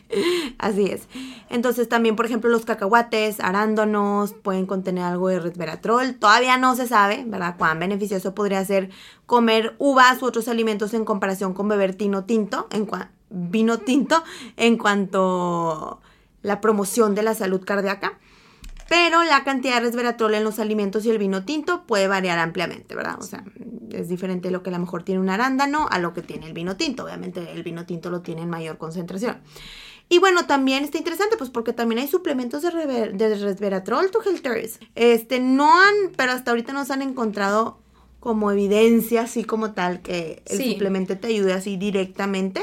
así 0.59 0.87
es. 0.87 1.09
Entonces 1.50 1.88
también, 1.88 2.16
por 2.16 2.24
ejemplo, 2.24 2.48
los 2.48 2.64
cacahuates, 2.64 3.38
arándanos 3.40 4.33
pueden 4.33 4.64
contener 4.64 5.05
algo 5.05 5.29
de 5.29 5.40
resveratrol. 5.40 6.14
Todavía 6.14 6.57
no 6.57 6.74
se 6.74 6.87
sabe, 6.87 7.24
¿verdad? 7.26 7.57
Cuán 7.59 7.79
beneficioso 7.79 8.35
podría 8.35 8.64
ser 8.64 8.88
comer 9.26 9.74
uvas 9.79 10.22
u 10.22 10.26
otros 10.26 10.48
alimentos 10.48 10.94
en 10.94 11.05
comparación 11.05 11.53
con 11.53 11.68
beber 11.68 11.94
tino 11.94 12.24
tinto, 12.24 12.66
en 12.70 12.87
vino 13.31 13.79
tinto 13.79 14.23
en 14.57 14.77
cuanto 14.77 16.01
la 16.43 16.61
promoción 16.61 17.14
de 17.14 17.23
la 17.23 17.35
salud 17.35 17.62
cardíaca. 17.64 18.19
Pero 18.88 19.23
la 19.23 19.45
cantidad 19.45 19.75
de 19.75 19.83
resveratrol 19.83 20.35
en 20.35 20.43
los 20.43 20.59
alimentos 20.59 21.07
y 21.07 21.11
el 21.11 21.19
vino 21.19 21.45
tinto 21.45 21.87
puede 21.87 22.09
variar 22.09 22.40
ampliamente, 22.40 22.97
¿verdad? 22.97 23.19
O 23.21 23.23
sea, 23.23 23.45
es 23.93 24.09
diferente 24.09 24.51
lo 24.51 24.64
que 24.64 24.71
a 24.71 24.73
lo 24.73 24.81
mejor 24.81 25.05
tiene 25.05 25.21
un 25.21 25.31
arándano 25.31 25.87
a 25.88 26.01
lo 26.01 26.12
que 26.12 26.23
tiene 26.23 26.47
el 26.47 26.55
vino 26.55 26.77
tinto. 26.77 27.05
Obviamente 27.05 27.53
el 27.53 27.62
vino 27.62 27.87
tinto 27.87 28.11
lo 28.11 28.21
tiene 28.21 28.43
en 28.43 28.51
mayor 28.51 28.79
concentración. 28.79 29.38
Y 30.09 30.19
bueno, 30.19 30.47
también 30.47 30.83
está 30.83 30.99
interesante, 30.99 31.37
pues 31.37 31.51
porque 31.51 31.73
también 31.73 32.01
hay 32.01 32.09
suplementos 32.09 32.62
de, 32.62 32.71
resveratrol 32.71 34.11
to 34.11 34.23
healthers. 34.23 34.81
Este, 34.97 35.38
no 35.38 35.81
han, 35.81 35.95
pero 36.16 36.33
hasta 36.33 36.51
ahorita 36.51 36.73
no 36.73 36.85
se 36.85 36.93
han 36.93 37.03
encontrado 37.03 37.79
como 38.19 38.51
evidencia 38.51 39.23
así 39.23 39.45
como 39.45 39.73
tal 39.73 40.03
que 40.03 40.43
el 40.47 40.73
suplemento 40.73 41.16
te 41.16 41.29
ayude 41.29 41.53
así 41.53 41.77
directamente 41.77 42.61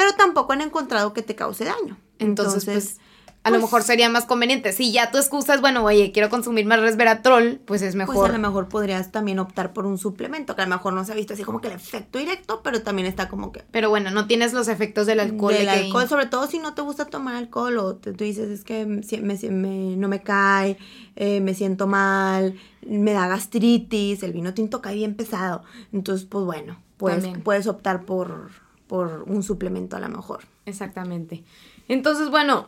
pero 0.00 0.14
tampoco 0.14 0.54
han 0.54 0.62
encontrado 0.62 1.12
que 1.12 1.20
te 1.20 1.34
cause 1.34 1.66
daño. 1.66 1.98
Entonces, 2.18 2.64
pues, 2.64 2.96
a 3.42 3.50
lo 3.50 3.56
pues 3.56 3.64
mejor 3.64 3.82
sería 3.82 4.08
más 4.08 4.24
conveniente. 4.24 4.72
Si 4.72 4.92
ya 4.92 5.10
tu 5.10 5.18
excusa 5.18 5.52
es, 5.52 5.60
bueno, 5.60 5.84
oye, 5.84 6.10
quiero 6.10 6.30
consumir 6.30 6.64
más 6.64 6.80
resveratrol, 6.80 7.60
pues 7.66 7.82
es 7.82 7.96
mejor. 7.96 8.14
Pues 8.14 8.30
a 8.30 8.32
lo 8.32 8.38
mejor 8.38 8.70
podrías 8.70 9.12
también 9.12 9.38
optar 9.38 9.74
por 9.74 9.84
un 9.84 9.98
suplemento, 9.98 10.56
que 10.56 10.62
a 10.62 10.64
lo 10.64 10.74
mejor 10.74 10.94
no 10.94 11.04
se 11.04 11.12
ha 11.12 11.14
visto 11.14 11.34
así 11.34 11.42
como 11.42 11.60
que 11.60 11.68
el 11.68 11.74
efecto 11.74 12.18
directo, 12.18 12.62
pero 12.64 12.80
también 12.80 13.06
está 13.06 13.28
como 13.28 13.52
que... 13.52 13.62
Pero 13.70 13.90
bueno, 13.90 14.10
no 14.10 14.26
tienes 14.26 14.54
los 14.54 14.68
efectos 14.68 15.06
del 15.06 15.20
alcohol. 15.20 15.52
Del 15.52 15.68
alcohol, 15.68 16.08
sobre 16.08 16.24
todo 16.24 16.46
si 16.46 16.58
no 16.60 16.72
te 16.72 16.80
gusta 16.80 17.04
tomar 17.04 17.34
alcohol 17.34 17.76
o 17.76 17.96
tú 17.96 18.10
dices, 18.12 18.48
es 18.48 18.64
que 18.64 18.86
me, 18.86 19.96
no 19.98 20.08
me 20.08 20.22
cae, 20.22 20.78
eh, 21.14 21.42
me 21.42 21.52
siento 21.52 21.86
mal, 21.86 22.58
me 22.86 23.12
da 23.12 23.28
gastritis, 23.28 24.22
el 24.22 24.32
vino 24.32 24.54
tinto 24.54 24.80
cae 24.80 24.94
bien 24.94 25.14
pesado. 25.14 25.62
Entonces, 25.92 26.26
pues 26.26 26.46
bueno, 26.46 26.78
pues, 26.96 27.28
puedes 27.44 27.66
optar 27.66 28.06
por 28.06 28.48
por 28.90 29.22
un 29.28 29.44
suplemento 29.44 29.94
a 29.94 30.00
lo 30.00 30.08
mejor. 30.08 30.40
Exactamente. 30.66 31.44
Entonces, 31.86 32.28
bueno, 32.28 32.66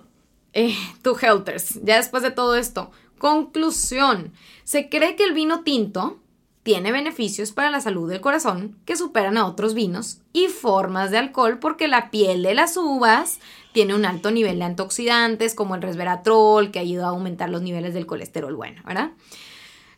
eh, 0.52 0.76
tu 1.02 1.16
Helters, 1.20 1.80
ya 1.82 1.96
después 1.96 2.22
de 2.22 2.30
todo 2.30 2.54
esto, 2.54 2.92
conclusión, 3.18 4.32
se 4.62 4.88
cree 4.88 5.16
que 5.16 5.24
el 5.24 5.32
vino 5.32 5.64
tinto 5.64 6.20
tiene 6.62 6.92
beneficios 6.92 7.50
para 7.50 7.70
la 7.70 7.80
salud 7.80 8.08
del 8.08 8.20
corazón 8.20 8.76
que 8.84 8.94
superan 8.94 9.36
a 9.36 9.46
otros 9.46 9.74
vinos 9.74 10.20
y 10.32 10.46
formas 10.46 11.10
de 11.10 11.18
alcohol 11.18 11.58
porque 11.58 11.88
la 11.88 12.12
piel 12.12 12.44
de 12.44 12.54
las 12.54 12.76
uvas 12.76 13.40
tiene 13.72 13.96
un 13.96 14.04
alto 14.04 14.30
nivel 14.30 14.60
de 14.60 14.66
antioxidantes 14.66 15.56
como 15.56 15.74
el 15.74 15.82
resveratrol 15.82 16.70
que 16.70 16.78
ayuda 16.78 17.06
a 17.06 17.10
aumentar 17.10 17.50
los 17.50 17.62
niveles 17.62 17.94
del 17.94 18.06
colesterol 18.06 18.54
bueno, 18.54 18.80
¿verdad? 18.86 19.10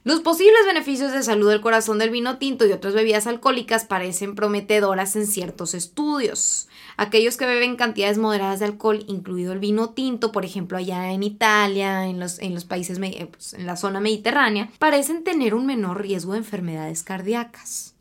Los 0.04 0.20
posibles 0.20 0.66
beneficios 0.66 1.12
de 1.12 1.22
salud 1.22 1.48
del 1.48 1.62
corazón 1.62 1.98
del 1.98 2.10
vino 2.10 2.36
tinto 2.36 2.66
y 2.66 2.72
otras 2.72 2.92
bebidas 2.92 3.26
alcohólicas 3.26 3.86
parecen 3.86 4.34
prometedoras 4.34 5.16
en 5.16 5.26
ciertos 5.26 5.72
estudios. 5.72 6.68
Aquellos 6.98 7.38
que 7.38 7.46
beben 7.46 7.76
cantidades 7.76 8.18
moderadas 8.18 8.58
de 8.58 8.66
alcohol, 8.66 9.02
incluido 9.08 9.54
el 9.54 9.60
vino 9.60 9.94
tinto, 9.94 10.30
por 10.30 10.44
ejemplo 10.44 10.76
allá 10.76 11.10
en 11.12 11.22
Italia, 11.22 12.06
en 12.06 12.20
los, 12.20 12.38
en 12.40 12.52
los 12.52 12.66
países, 12.66 12.98
eh, 13.02 13.28
pues, 13.30 13.54
en 13.54 13.64
la 13.64 13.76
zona 13.76 13.98
mediterránea, 13.98 14.70
parecen 14.78 15.24
tener 15.24 15.54
un 15.54 15.64
menor 15.64 16.02
riesgo 16.02 16.32
de 16.32 16.38
enfermedades 16.38 17.02
cardíacas. 17.02 17.94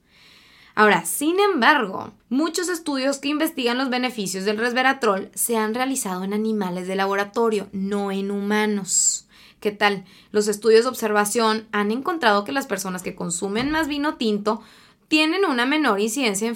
Ahora, 0.76 1.06
sin 1.06 1.40
embargo, 1.40 2.12
muchos 2.28 2.68
estudios 2.68 3.20
que 3.20 3.30
investigan 3.30 3.78
los 3.78 3.90
beneficios 3.90 4.44
del 4.44 4.58
resveratrol 4.58 5.32
se 5.36 5.56
han 5.56 5.74
realizado 5.74 6.26
en 6.26 6.34
animales 6.34 6.86
de 6.86 6.98
laboratorio, 6.98 7.70
no 7.72 8.12
en 8.12 8.30
humanos. 8.30 9.26
¿Qué 9.64 9.72
tal? 9.72 10.04
Los 10.34 10.50
estudios 10.50 10.84
de 10.84 10.90
observación 10.90 11.70
han 11.72 11.92
encontrado 11.92 12.44
que 12.44 12.52
las 12.52 12.68
personas 12.68 13.02
que 13.02 13.16
consumen 13.16 13.72
más 13.72 13.88
vino 13.88 14.16
tinto 14.16 14.62
tienen 15.08 15.46
una 15.46 15.66
menor 15.66 16.02
incidencia 16.02 16.46
de 16.46 16.50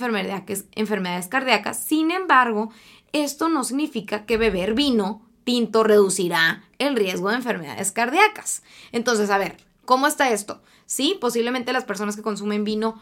enfermedades, 0.76 1.28
cardíacas. 1.30 1.80
Sin 1.82 2.12
embargo, 2.12 2.70
esto 3.14 3.48
no 3.48 3.64
significa 3.64 4.26
que 4.26 4.36
beber 4.36 4.74
vino 4.74 5.22
tinto 5.46 5.86
reducirá 5.86 6.66
el 6.80 6.98
riesgo 6.98 7.30
de 7.30 7.36
enfermedades 7.36 7.94
cardíacas. 7.94 8.62
Entonces, 8.92 9.30
a 9.30 9.38
ver, 9.38 9.56
¿cómo 9.86 10.06
está 10.06 10.30
esto? 10.32 10.62
Sí, 10.86 11.18
posiblemente 11.22 11.72
las 11.72 11.86
personas 11.86 12.18
que 12.18 12.24
consumen 12.24 12.66
vino 12.66 13.02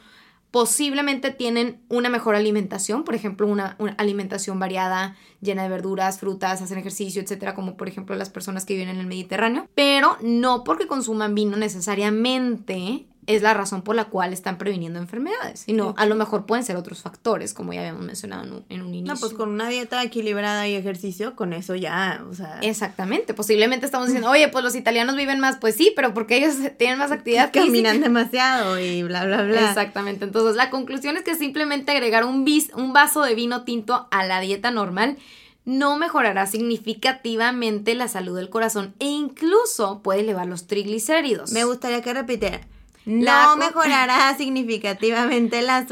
posiblemente 0.55 1.31
tienen 1.31 1.81
una 1.89 2.07
mejor 2.07 2.33
alimentación, 2.33 3.03
por 3.03 3.13
ejemplo, 3.13 3.45
una, 3.45 3.75
alimentación 3.97 4.57
variada, 4.57 5.17
llena 5.41 5.63
de 5.63 5.67
verduras, 5.67 6.17
frutas, 6.17 6.61
hacen 6.61 6.77
ejercicio, 6.77 7.21
etcétera, 7.21 7.53
como 7.55 7.75
por 7.75 7.89
ejemplo 7.89 8.15
las 8.15 8.29
personas 8.29 8.63
que 8.63 8.75
viven 8.75 8.87
en 8.87 8.99
el 9.01 9.05
Mediterráneo, 9.05 9.67
pero 9.75 10.15
no 10.21 10.63
porque 10.63 10.87
consuman 10.87 11.35
vino 11.35 11.57
necesariamente 11.57 13.05
es 13.27 13.41
la 13.41 13.53
razón 13.53 13.81
por 13.81 13.95
la 13.95 14.05
cual 14.05 14.33
están 14.33 14.57
previniendo 14.57 14.99
enfermedades. 14.99 15.63
Y 15.67 15.73
no, 15.73 15.93
a 15.97 16.05
lo 16.05 16.15
mejor 16.15 16.45
pueden 16.45 16.63
ser 16.63 16.75
otros 16.75 17.01
factores, 17.01 17.53
como 17.53 17.73
ya 17.73 17.79
habíamos 17.79 18.03
mencionado 18.03 18.63
en 18.69 18.81
un, 18.81 18.93
inicio. 18.93 19.13
No, 19.13 19.19
pues 19.19 19.33
con 19.33 19.49
una 19.49 19.69
dieta 19.69 20.01
equilibrada 20.03 20.67
y 20.67 20.75
ejercicio, 20.75 21.35
con 21.35 21.53
eso 21.53 21.75
ya, 21.75 22.23
o 22.29 22.33
sea. 22.33 22.59
Exactamente. 22.61 23.33
Posiblemente 23.33 23.85
estamos 23.85 24.07
diciendo, 24.07 24.29
oye, 24.29 24.47
pues 24.49 24.63
los 24.63 24.75
italianos 24.75 25.15
viven 25.15 25.39
más. 25.39 25.57
Pues 25.57 25.75
sí, 25.75 25.91
pero 25.95 26.13
porque 26.13 26.37
ellos 26.37 26.55
tienen 26.77 26.99
más 26.99 27.11
actividad 27.11 27.51
Caminan 27.51 28.01
demasiado 28.01 28.79
y 28.79 29.03
bla, 29.03 29.25
bla, 29.25 29.43
bla. 29.43 29.69
Exactamente. 29.69 30.25
Entonces, 30.25 30.55
la 30.55 30.69
conclusión 30.69 31.17
es 31.17 31.23
que 31.23 31.35
simplemente 31.35 31.91
agregar 31.91 32.25
un, 32.25 32.45
bis, 32.45 32.71
un 32.75 32.93
vaso 32.93 33.23
de 33.23 33.35
vino 33.35 33.63
tinto 33.63 34.07
a 34.11 34.25
la 34.25 34.39
dieta 34.39 34.71
normal 34.71 35.17
no 35.65 35.97
mejorará 35.97 36.45
significativamente 36.45 37.95
la 37.95 38.07
salud 38.07 38.37
del 38.37 38.49
corazón 38.49 38.93
e 38.99 39.07
incluso 39.07 40.01
puede 40.03 40.19
elevar 40.19 40.45
los 40.45 40.67
triglicéridos. 40.67 41.51
Me 41.51 41.63
gustaría 41.63 42.03
que 42.03 42.13
repitiera 42.13 42.61
no 43.05 43.55
mejorará 43.57 44.33
significativamente 44.37 45.61
la, 45.61 45.85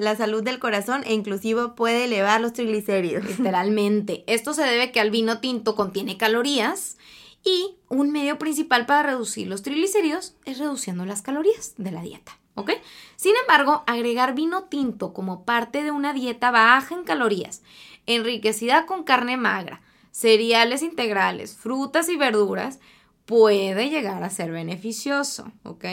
la, 0.00 0.16
salud 0.16 0.42
del 0.42 0.58
corazón 0.58 1.02
e 1.04 1.14
inclusive 1.14 1.68
puede 1.68 2.04
elevar 2.04 2.40
los 2.40 2.52
triglicéridos. 2.52 3.24
Literalmente. 3.38 4.24
Esto 4.26 4.52
se 4.52 4.62
debe 4.62 4.92
que 4.92 5.00
el 5.00 5.10
vino 5.10 5.40
tinto 5.40 5.74
contiene 5.74 6.16
calorías 6.16 6.96
y 7.44 7.76
un 7.88 8.10
medio 8.10 8.38
principal 8.38 8.86
para 8.86 9.04
reducir 9.04 9.46
los 9.46 9.62
triglicéridos 9.62 10.34
es 10.44 10.58
reduciendo 10.58 11.06
las 11.06 11.22
calorías 11.22 11.74
de 11.76 11.92
la 11.92 12.02
dieta. 12.02 12.38
¿Ok? 12.56 12.72
Sin 13.16 13.34
embargo, 13.42 13.84
agregar 13.86 14.34
vino 14.34 14.64
tinto 14.64 15.12
como 15.12 15.44
parte 15.44 15.84
de 15.84 15.90
una 15.90 16.14
dieta 16.14 16.50
baja 16.50 16.94
en 16.94 17.04
calorías, 17.04 17.62
enriquecida 18.06 18.86
con 18.86 19.04
carne 19.04 19.36
magra, 19.36 19.82
cereales 20.10 20.82
integrales, 20.82 21.54
frutas 21.54 22.08
y 22.08 22.16
verduras, 22.16 22.80
puede 23.26 23.90
llegar 23.90 24.22
a 24.22 24.30
ser 24.30 24.50
beneficioso, 24.52 25.52
¿ok? 25.64 25.84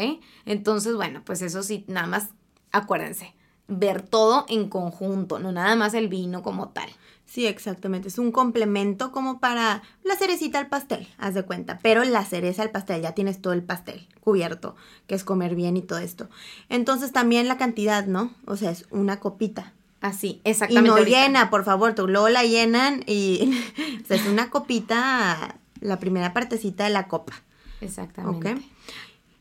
Entonces, 0.45 0.95
bueno, 0.95 1.23
pues 1.25 1.41
eso 1.41 1.63
sí, 1.63 1.83
nada 1.87 2.07
más 2.07 2.29
acuérdense, 2.71 3.33
ver 3.67 4.01
todo 4.01 4.45
en 4.47 4.69
conjunto, 4.69 5.39
no 5.39 5.51
nada 5.51 5.75
más 5.75 5.93
el 5.93 6.07
vino 6.07 6.43
como 6.43 6.69
tal. 6.69 6.89
Sí, 7.25 7.47
exactamente. 7.47 8.09
Es 8.09 8.19
un 8.19 8.31
complemento 8.31 9.11
como 9.11 9.39
para 9.39 9.81
la 10.03 10.15
cerecita 10.15 10.59
al 10.59 10.67
pastel, 10.67 11.07
haz 11.17 11.33
de 11.33 11.43
cuenta. 11.43 11.79
Pero 11.81 12.03
la 12.03 12.23
cereza 12.25 12.61
al 12.61 12.69
pastel, 12.69 13.01
ya 13.01 13.13
tienes 13.13 13.41
todo 13.41 13.53
el 13.53 13.63
pastel 13.63 14.07
cubierto, 14.19 14.75
que 15.07 15.15
es 15.15 15.23
comer 15.23 15.55
bien 15.55 15.75
y 15.75 15.81
todo 15.81 15.97
esto. 15.97 16.29
Entonces 16.69 17.11
también 17.11 17.47
la 17.47 17.57
cantidad, 17.57 18.05
¿no? 18.05 18.31
O 18.45 18.55
sea, 18.55 18.69
es 18.69 18.85
una 18.91 19.19
copita. 19.19 19.73
Así, 19.99 20.41
exactamente. 20.43 20.89
Y 20.89 21.03
no 21.05 21.09
llena, 21.09 21.49
por 21.49 21.63
favor, 21.63 21.95
tú 21.95 22.07
luego 22.07 22.29
la 22.29 22.43
llenan 22.43 23.03
y 23.07 23.57
o 24.03 24.05
sea, 24.05 24.17
es 24.17 24.27
una 24.27 24.49
copita 24.49 25.55
la 25.83 25.99
primera 25.99 26.33
partecita 26.33 26.85
de 26.85 26.89
la 26.89 27.07
copa. 27.07 27.33
Exactamente. 27.81 28.61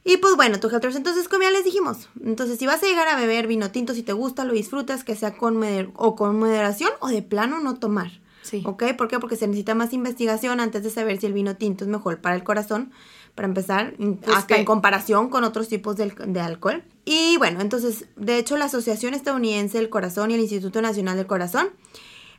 Y 0.05 0.17
pues 0.17 0.35
bueno, 0.35 0.59
tu 0.59 0.69
health 0.69 0.97
entonces 0.97 1.29
como 1.29 1.45
ya 1.45 1.51
les 1.53 1.65
dijimos, 1.65 2.09
entonces 2.25 2.59
si 2.59 2.67
vas 2.67 2.83
a 2.83 2.87
llegar 2.87 3.07
a 3.07 3.17
beber 3.17 3.47
vino 3.47 3.71
tinto, 3.71 3.95
si 3.95 4.03
te 4.03 4.13
gusta, 4.13 4.45
lo 4.45 4.53
disfrutas, 4.53 5.05
que 5.05 5.15
sea 5.15 5.37
con, 5.37 5.63
o 5.95 6.17
con 6.17 6.39
moderación 6.39 6.91
o 7.01 7.09
de 7.09 7.23
plano 7.23 7.61
no 7.61 7.77
tomar. 7.77 8.11
Sí. 8.43 8.65
¿Ok? 8.67 8.83
¿Por 8.99 9.07
qué? 9.07 9.21
Porque 9.21 9.37
se 9.37 9.47
necesita 9.47 9.77
más 9.77 9.93
investigación 9.93 10.59
antes 10.59 10.83
de 10.83 10.91
saber 10.91 11.21
si 11.21 11.27
el 11.27 11.33
vino 11.33 11.55
tinto 11.57 11.85
es 11.85 11.91
mejor 11.91 12.21
para 12.21 12.35
el 12.35 12.43
corazón, 12.43 12.91
para 13.37 13.47
empezar, 13.47 13.95
hasta 14.35 14.57
en 14.57 14.65
comparación 14.65 15.29
con 15.29 15.45
otros 15.45 15.69
tipos 15.69 15.95
de, 15.95 16.11
de, 16.11 16.41
alcohol. 16.41 16.83
Y 17.05 17.37
bueno, 17.39 17.61
entonces, 17.61 18.07
de 18.17 18.39
hecho, 18.39 18.57
la 18.57 18.65
Asociación 18.65 19.15
Estadounidense 19.15 19.79
del 19.79 19.89
Corazón 19.89 20.33
y 20.33 20.35
el 20.35 20.41
Instituto 20.41 20.83
Nacional 20.83 21.17
del 21.17 21.29
Corazón 21.29 21.69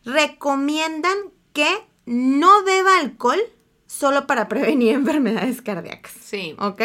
recomiendan 0.04 1.18
que 1.54 1.70
no 2.06 2.64
beba 2.66 3.00
alcohol 3.00 3.40
solo 3.94 4.28
para 4.28 4.48
prevenir 4.48 4.94
enfermedades 4.94 5.62
cardíacas. 5.62 6.12
Sí. 6.22 6.56
¿Ok? 6.60 6.82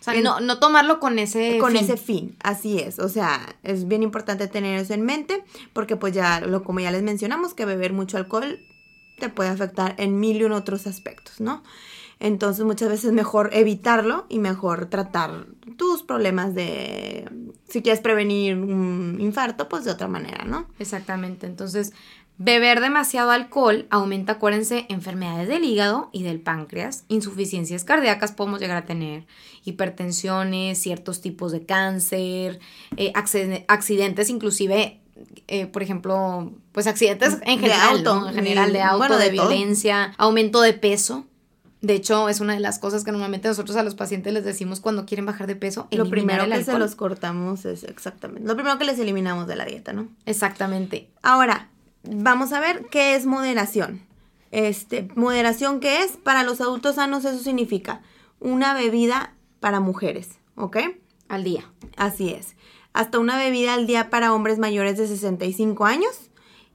O 0.00 0.02
sea, 0.02 0.14
no, 0.22 0.40
no, 0.40 0.58
tomarlo 0.58 0.98
con 0.98 1.18
ese 1.18 1.58
con 1.58 1.76
ese 1.76 1.98
fin, 1.98 2.34
así 2.42 2.78
es. 2.78 2.98
O 2.98 3.10
sea, 3.10 3.54
es 3.62 3.86
bien 3.86 4.02
importante 4.02 4.48
tener 4.48 4.80
eso 4.80 4.94
en 4.94 5.02
mente 5.02 5.44
porque 5.74 5.96
pues 5.96 6.14
ya, 6.14 6.40
lo, 6.40 6.64
como 6.64 6.80
ya 6.80 6.90
les 6.90 7.02
mencionamos, 7.02 7.52
que 7.52 7.66
beber 7.66 7.92
mucho 7.92 8.16
alcohol 8.16 8.60
te 9.18 9.28
puede 9.28 9.50
afectar 9.50 9.94
en 9.98 10.18
mil 10.18 10.38
y 10.38 10.44
un 10.44 10.52
otros 10.52 10.86
aspectos, 10.86 11.40
¿no? 11.40 11.62
Entonces 12.18 12.64
muchas 12.64 12.88
veces 12.88 13.06
es 13.06 13.12
mejor 13.12 13.50
evitarlo 13.52 14.26
y 14.28 14.38
mejor 14.38 14.86
tratar 14.86 15.46
tus 15.76 16.02
problemas 16.02 16.54
de, 16.54 17.30
si 17.66 17.80
quieres 17.80 18.00
prevenir 18.00 18.56
un 18.56 19.16
infarto, 19.20 19.68
pues 19.68 19.84
de 19.84 19.90
otra 19.90 20.08
manera, 20.08 20.44
¿no? 20.44 20.66
Exactamente. 20.78 21.46
Entonces, 21.46 21.94
Beber 22.42 22.80
demasiado 22.80 23.32
alcohol 23.32 23.86
aumenta, 23.90 24.32
acuérdense, 24.32 24.86
enfermedades 24.88 25.46
del 25.46 25.62
hígado 25.62 26.08
y 26.10 26.22
del 26.22 26.40
páncreas, 26.40 27.04
insuficiencias 27.08 27.84
cardíacas 27.84 28.32
podemos 28.32 28.60
llegar 28.60 28.78
a 28.78 28.86
tener, 28.86 29.26
hipertensiones, 29.62 30.78
ciertos 30.78 31.20
tipos 31.20 31.52
de 31.52 31.66
cáncer, 31.66 32.58
eh, 32.96 33.12
accidentes 33.14 34.30
inclusive, 34.30 35.02
eh, 35.48 35.66
por 35.66 35.82
ejemplo, 35.82 36.50
pues 36.72 36.86
accidentes 36.86 37.36
en 37.42 37.58
general, 37.60 38.02
de 38.02 38.08
auto, 38.08 38.28
en 38.30 38.34
general 38.34 38.72
de 38.72 38.80
auto, 38.80 39.18
de, 39.18 39.28
violencia, 39.28 40.14
aumento 40.16 40.62
de 40.62 40.72
peso. 40.72 41.26
De 41.82 41.92
hecho, 41.92 42.30
es 42.30 42.40
una 42.40 42.54
de 42.54 42.60
las 42.60 42.78
cosas 42.78 43.04
que 43.04 43.12
normalmente 43.12 43.48
nosotros 43.48 43.76
a 43.76 43.82
los 43.82 43.94
pacientes 43.94 44.32
les 44.32 44.46
decimos 44.46 44.80
cuando 44.80 45.04
quieren 45.04 45.26
bajar 45.26 45.46
de 45.46 45.56
peso. 45.56 45.88
Lo 45.90 46.08
primero 46.08 46.48
que 46.48 46.64
se 46.64 46.78
los 46.78 46.94
cortamos 46.94 47.66
es 47.66 47.84
exactamente. 47.84 48.48
Lo 48.48 48.54
primero 48.54 48.78
que 48.78 48.84
les 48.86 48.98
eliminamos 48.98 49.46
de 49.46 49.56
la 49.56 49.66
dieta, 49.66 49.92
¿no? 49.92 50.08
Exactamente. 50.24 51.08
Ahora, 51.22 51.69
vamos 52.02 52.52
a 52.52 52.60
ver 52.60 52.86
qué 52.90 53.14
es 53.14 53.26
moderación. 53.26 54.02
Este, 54.50 55.08
moderación 55.14 55.80
qué 55.80 56.02
es 56.02 56.16
para 56.16 56.42
los 56.42 56.60
adultos 56.60 56.96
sanos 56.96 57.24
eso 57.24 57.38
significa 57.38 58.02
una 58.40 58.74
bebida 58.74 59.34
para 59.60 59.80
mujeres, 59.80 60.38
¿ok? 60.56 60.78
Al 61.28 61.44
día. 61.44 61.70
Así 61.96 62.30
es. 62.30 62.56
Hasta 62.92 63.18
una 63.18 63.38
bebida 63.38 63.74
al 63.74 63.86
día 63.86 64.10
para 64.10 64.34
hombres 64.34 64.58
mayores 64.58 64.98
de 64.98 65.06
65 65.06 65.84
años 65.84 66.30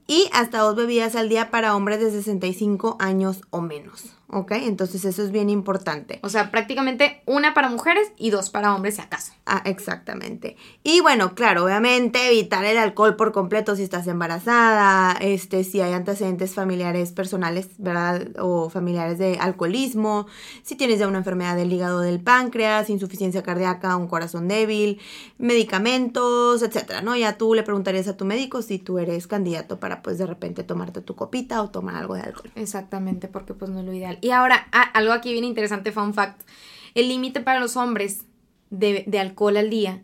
y 0.06 0.28
hasta 0.32 0.60
dos 0.60 0.76
bebidas 0.76 1.16
al 1.16 1.28
día 1.28 1.50
para 1.50 1.76
hombres 1.76 2.00
de 2.00 2.10
65 2.10 2.96
años 2.98 3.42
o 3.50 3.60
menos. 3.60 4.16
¿Ok? 4.28 4.52
Entonces 4.52 5.04
eso 5.04 5.22
es 5.22 5.30
bien 5.30 5.48
importante. 5.50 6.18
O 6.22 6.28
sea, 6.28 6.50
prácticamente 6.50 7.22
una 7.26 7.54
para 7.54 7.68
mujeres 7.68 8.10
y 8.16 8.30
dos 8.30 8.50
para 8.50 8.74
hombres 8.74 8.96
si 8.96 9.02
acaso. 9.02 9.32
Ah, 9.46 9.62
exactamente. 9.64 10.56
Y 10.82 11.00
bueno, 11.00 11.34
claro, 11.34 11.64
obviamente 11.64 12.28
evitar 12.28 12.64
el 12.64 12.78
alcohol 12.78 13.16
por 13.16 13.32
completo 13.32 13.76
si 13.76 13.84
estás 13.84 14.06
embarazada, 14.08 15.12
este, 15.20 15.62
si 15.62 15.80
hay 15.80 15.92
antecedentes 15.92 16.54
familiares 16.54 17.12
personales, 17.12 17.68
¿verdad? 17.78 18.28
O 18.40 18.70
familiares 18.70 19.18
de 19.18 19.38
alcoholismo, 19.38 20.26
si 20.62 20.74
tienes 20.74 20.98
ya 20.98 21.06
una 21.06 21.18
enfermedad 21.18 21.56
del 21.56 21.72
hígado 21.72 22.00
del 22.00 22.20
páncreas, 22.20 22.90
insuficiencia 22.90 23.42
cardíaca, 23.42 23.96
un 23.96 24.08
corazón 24.08 24.48
débil, 24.48 25.00
medicamentos, 25.38 26.62
etcétera, 26.62 27.02
¿no? 27.02 27.16
Ya 27.16 27.38
tú 27.38 27.54
le 27.54 27.62
preguntarías 27.62 28.08
a 28.08 28.16
tu 28.16 28.24
médico 28.24 28.62
si 28.62 28.78
tú 28.78 28.98
eres 28.98 29.26
candidato 29.26 29.78
para 29.78 30.02
pues 30.02 30.18
de 30.18 30.26
repente 30.26 30.64
tomarte 30.64 31.00
tu 31.00 31.14
copita 31.14 31.62
o 31.62 31.70
tomar 31.70 31.94
algo 31.94 32.14
de 32.14 32.22
alcohol. 32.22 32.50
Exactamente, 32.56 33.28
porque 33.28 33.54
pues 33.54 33.70
no 33.70 33.80
es 33.80 33.86
lo 33.86 33.92
ideal. 33.92 34.15
Y 34.20 34.30
ahora, 34.30 34.68
ah, 34.72 34.90
algo 34.94 35.12
aquí 35.12 35.32
bien 35.32 35.44
interesante, 35.44 35.92
fun 35.92 36.14
fact. 36.14 36.42
El 36.94 37.08
límite 37.08 37.40
para 37.40 37.60
los 37.60 37.76
hombres 37.76 38.24
de, 38.70 39.04
de, 39.06 39.18
alcohol 39.18 39.56
al 39.56 39.70
día 39.70 40.02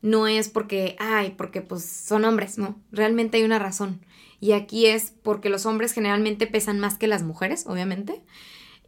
no 0.00 0.26
es 0.26 0.48
porque, 0.48 0.96
ay, 0.98 1.34
porque 1.36 1.62
pues 1.62 1.84
son 1.84 2.24
hombres, 2.24 2.58
no. 2.58 2.80
Realmente 2.90 3.38
hay 3.38 3.44
una 3.44 3.58
razón. 3.58 4.00
Y 4.40 4.52
aquí 4.52 4.86
es 4.86 5.12
porque 5.22 5.50
los 5.50 5.66
hombres 5.66 5.92
generalmente 5.92 6.46
pesan 6.46 6.80
más 6.80 6.98
que 6.98 7.06
las 7.06 7.22
mujeres, 7.22 7.64
obviamente. 7.66 8.22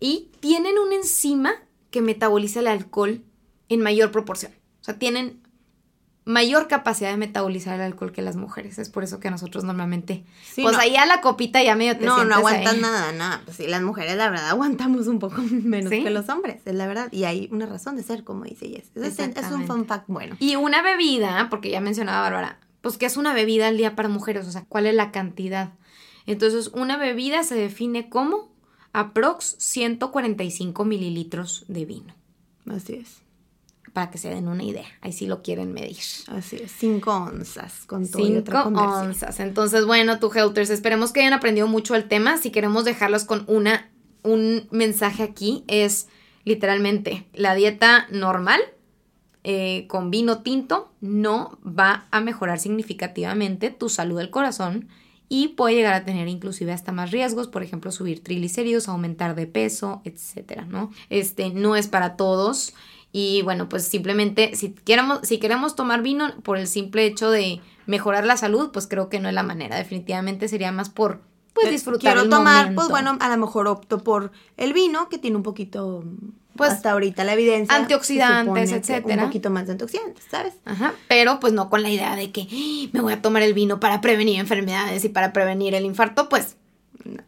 Y 0.00 0.30
tienen 0.40 0.78
una 0.78 0.96
enzima 0.96 1.54
que 1.90 2.02
metaboliza 2.02 2.60
el 2.60 2.66
alcohol 2.66 3.22
en 3.68 3.80
mayor 3.80 4.10
proporción. 4.10 4.52
O 4.80 4.84
sea, 4.84 4.98
tienen 4.98 5.43
mayor 6.24 6.68
capacidad 6.68 7.10
de 7.10 7.16
metabolizar 7.16 7.74
el 7.74 7.82
alcohol 7.82 8.12
que 8.12 8.22
las 8.22 8.36
mujeres. 8.36 8.78
Es 8.78 8.88
por 8.88 9.04
eso 9.04 9.20
que 9.20 9.30
nosotros 9.30 9.64
normalmente, 9.64 10.24
pues 10.56 10.76
ahí 10.78 10.96
a 10.96 11.06
la 11.06 11.20
copita 11.20 11.62
ya 11.62 11.74
medio 11.74 11.96
te 11.98 12.06
No, 12.06 12.24
no 12.24 12.34
aguantan 12.34 12.80
nada, 12.80 13.12
nada. 13.12 13.42
Pues 13.44 13.58
sí, 13.58 13.66
las 13.66 13.82
mujeres 13.82 14.16
la 14.16 14.30
verdad 14.30 14.48
aguantamos 14.48 15.06
un 15.06 15.18
poco 15.18 15.42
menos 15.50 15.90
que 15.90 16.10
los 16.10 16.28
hombres, 16.28 16.62
es 16.64 16.74
la 16.74 16.86
verdad. 16.86 17.08
Y 17.12 17.24
hay 17.24 17.48
una 17.52 17.66
razón 17.66 17.96
de 17.96 18.02
ser, 18.02 18.24
como 18.24 18.44
dice 18.44 18.68
Jess. 18.68 18.90
Es, 18.94 19.18
es, 19.18 19.50
un 19.50 19.66
fun 19.66 19.86
fact 19.86 20.06
bueno. 20.08 20.36
Y 20.38 20.56
una 20.56 20.82
bebida, 20.82 21.48
porque 21.50 21.70
ya 21.70 21.80
mencionaba 21.80 22.22
Bárbara, 22.22 22.58
pues 22.80 22.96
que 22.96 23.06
es 23.06 23.16
una 23.16 23.34
bebida 23.34 23.68
al 23.68 23.76
día 23.76 23.94
para 23.94 24.08
mujeres, 24.08 24.46
o 24.46 24.52
sea, 24.52 24.64
¿cuál 24.68 24.86
es 24.86 24.94
la 24.94 25.12
cantidad? 25.12 25.74
Entonces, 26.26 26.70
una 26.72 26.96
bebida 26.96 27.42
se 27.42 27.54
define 27.54 28.08
como 28.08 28.50
aprox 28.94 29.56
145 29.58 30.84
mililitros 30.84 31.64
de 31.68 31.84
vino. 31.84 32.14
Así 32.66 32.94
es 32.94 33.23
para 33.94 34.10
que 34.10 34.18
se 34.18 34.28
den 34.28 34.48
una 34.48 34.62
idea. 34.62 34.86
Ahí 35.00 35.12
sí 35.12 35.26
lo 35.26 35.42
quieren 35.42 35.72
medir. 35.72 35.96
Así 36.26 36.56
es, 36.56 36.72
5 36.72 37.10
onzas 37.10 37.86
con 37.86 38.06
todo 38.06 38.22
Cinco 38.22 38.58
onzas. 38.68 39.40
Entonces, 39.40 39.86
bueno, 39.86 40.18
tu 40.18 40.30
Helters, 40.30 40.68
esperemos 40.68 41.12
que 41.12 41.20
hayan 41.20 41.32
aprendido 41.32 41.66
mucho 41.66 41.94
el 41.94 42.06
tema. 42.08 42.36
Si 42.36 42.50
queremos 42.50 42.84
dejarlos 42.84 43.24
con 43.24 43.44
una, 43.46 43.90
un 44.22 44.68
mensaje 44.70 45.22
aquí, 45.22 45.64
es 45.68 46.08
literalmente 46.44 47.26
la 47.32 47.54
dieta 47.54 48.06
normal 48.10 48.60
eh, 49.46 49.86
con 49.88 50.10
vino 50.10 50.38
tinto 50.38 50.90
no 51.02 51.58
va 51.62 52.06
a 52.10 52.20
mejorar 52.20 52.58
significativamente 52.58 53.70
tu 53.70 53.90
salud 53.90 54.16
del 54.16 54.30
corazón 54.30 54.88
y 55.28 55.48
puede 55.48 55.74
llegar 55.74 55.92
a 55.92 56.04
tener 56.06 56.28
inclusive 56.28 56.72
hasta 56.72 56.92
más 56.92 57.10
riesgos, 57.10 57.48
por 57.48 57.62
ejemplo, 57.62 57.92
subir 57.92 58.22
triglicéridos, 58.22 58.88
aumentar 58.88 59.34
de 59.34 59.46
peso, 59.46 60.00
etcétera, 60.04 60.64
¿no? 60.64 60.90
Este 61.10 61.50
no 61.50 61.76
es 61.76 61.88
para 61.88 62.16
todos. 62.16 62.72
Y 63.16 63.42
bueno, 63.42 63.68
pues 63.68 63.86
simplemente 63.86 64.56
si 64.56 64.70
queremos, 64.70 65.20
si 65.22 65.38
queremos 65.38 65.76
tomar 65.76 66.02
vino 66.02 66.34
por 66.42 66.58
el 66.58 66.66
simple 66.66 67.06
hecho 67.06 67.30
de 67.30 67.60
mejorar 67.86 68.26
la 68.26 68.36
salud, 68.36 68.70
pues 68.72 68.88
creo 68.88 69.08
que 69.08 69.20
no 69.20 69.28
es 69.28 69.34
la 69.36 69.44
manera. 69.44 69.76
Definitivamente 69.76 70.48
sería 70.48 70.72
más 70.72 70.90
por 70.90 71.20
pues 71.52 71.70
disfrutar. 71.70 72.14
Quiero 72.14 72.28
tomar, 72.28 72.74
pues 72.74 72.88
bueno, 72.88 73.16
a 73.20 73.28
lo 73.28 73.36
mejor 73.36 73.68
opto 73.68 74.02
por 74.02 74.32
el 74.56 74.72
vino, 74.72 75.08
que 75.08 75.18
tiene 75.18 75.36
un 75.36 75.44
poquito, 75.44 76.02
pues 76.56 76.72
hasta 76.72 76.90
ahorita 76.90 77.22
la 77.22 77.34
evidencia. 77.34 77.76
Antioxidantes, 77.76 78.72
etcétera. 78.72 79.22
Un 79.22 79.28
poquito 79.28 79.48
más 79.48 79.66
de 79.66 79.72
antioxidantes, 79.72 80.24
¿sabes? 80.28 80.54
Ajá. 80.64 80.92
Pero 81.06 81.38
pues 81.38 81.52
no 81.52 81.70
con 81.70 81.84
la 81.84 81.90
idea 81.90 82.16
de 82.16 82.32
que 82.32 82.48
¡Ah! 82.50 82.88
me 82.92 83.00
voy 83.00 83.12
a 83.12 83.22
tomar 83.22 83.42
el 83.42 83.54
vino 83.54 83.78
para 83.78 84.00
prevenir 84.00 84.40
enfermedades 84.40 85.04
y 85.04 85.08
para 85.08 85.32
prevenir 85.32 85.76
el 85.76 85.84
infarto, 85.84 86.28
pues 86.28 86.56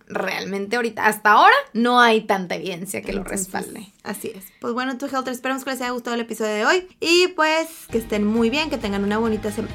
realmente 0.08 0.76
ahorita, 0.76 1.06
hasta 1.06 1.32
ahora, 1.32 1.54
no 1.72 2.00
hay 2.00 2.22
tanta 2.22 2.54
evidencia 2.54 3.02
que 3.02 3.12
lo 3.12 3.24
respalde. 3.24 3.92
Así 4.02 4.32
es. 4.34 4.44
Pues 4.60 4.72
bueno, 4.74 4.96
tu 4.98 5.06
Health, 5.06 5.28
esperamos 5.28 5.64
que 5.64 5.70
les 5.70 5.80
haya 5.80 5.90
gustado 5.90 6.14
el 6.14 6.20
episodio 6.20 6.52
de 6.52 6.64
hoy 6.66 6.88
y 7.00 7.28
pues 7.28 7.68
que 7.90 7.98
estén 7.98 8.24
muy 8.26 8.50
bien, 8.50 8.70
que 8.70 8.78
tengan 8.78 9.04
una 9.04 9.18
bonita 9.18 9.50
semana. 9.50 9.74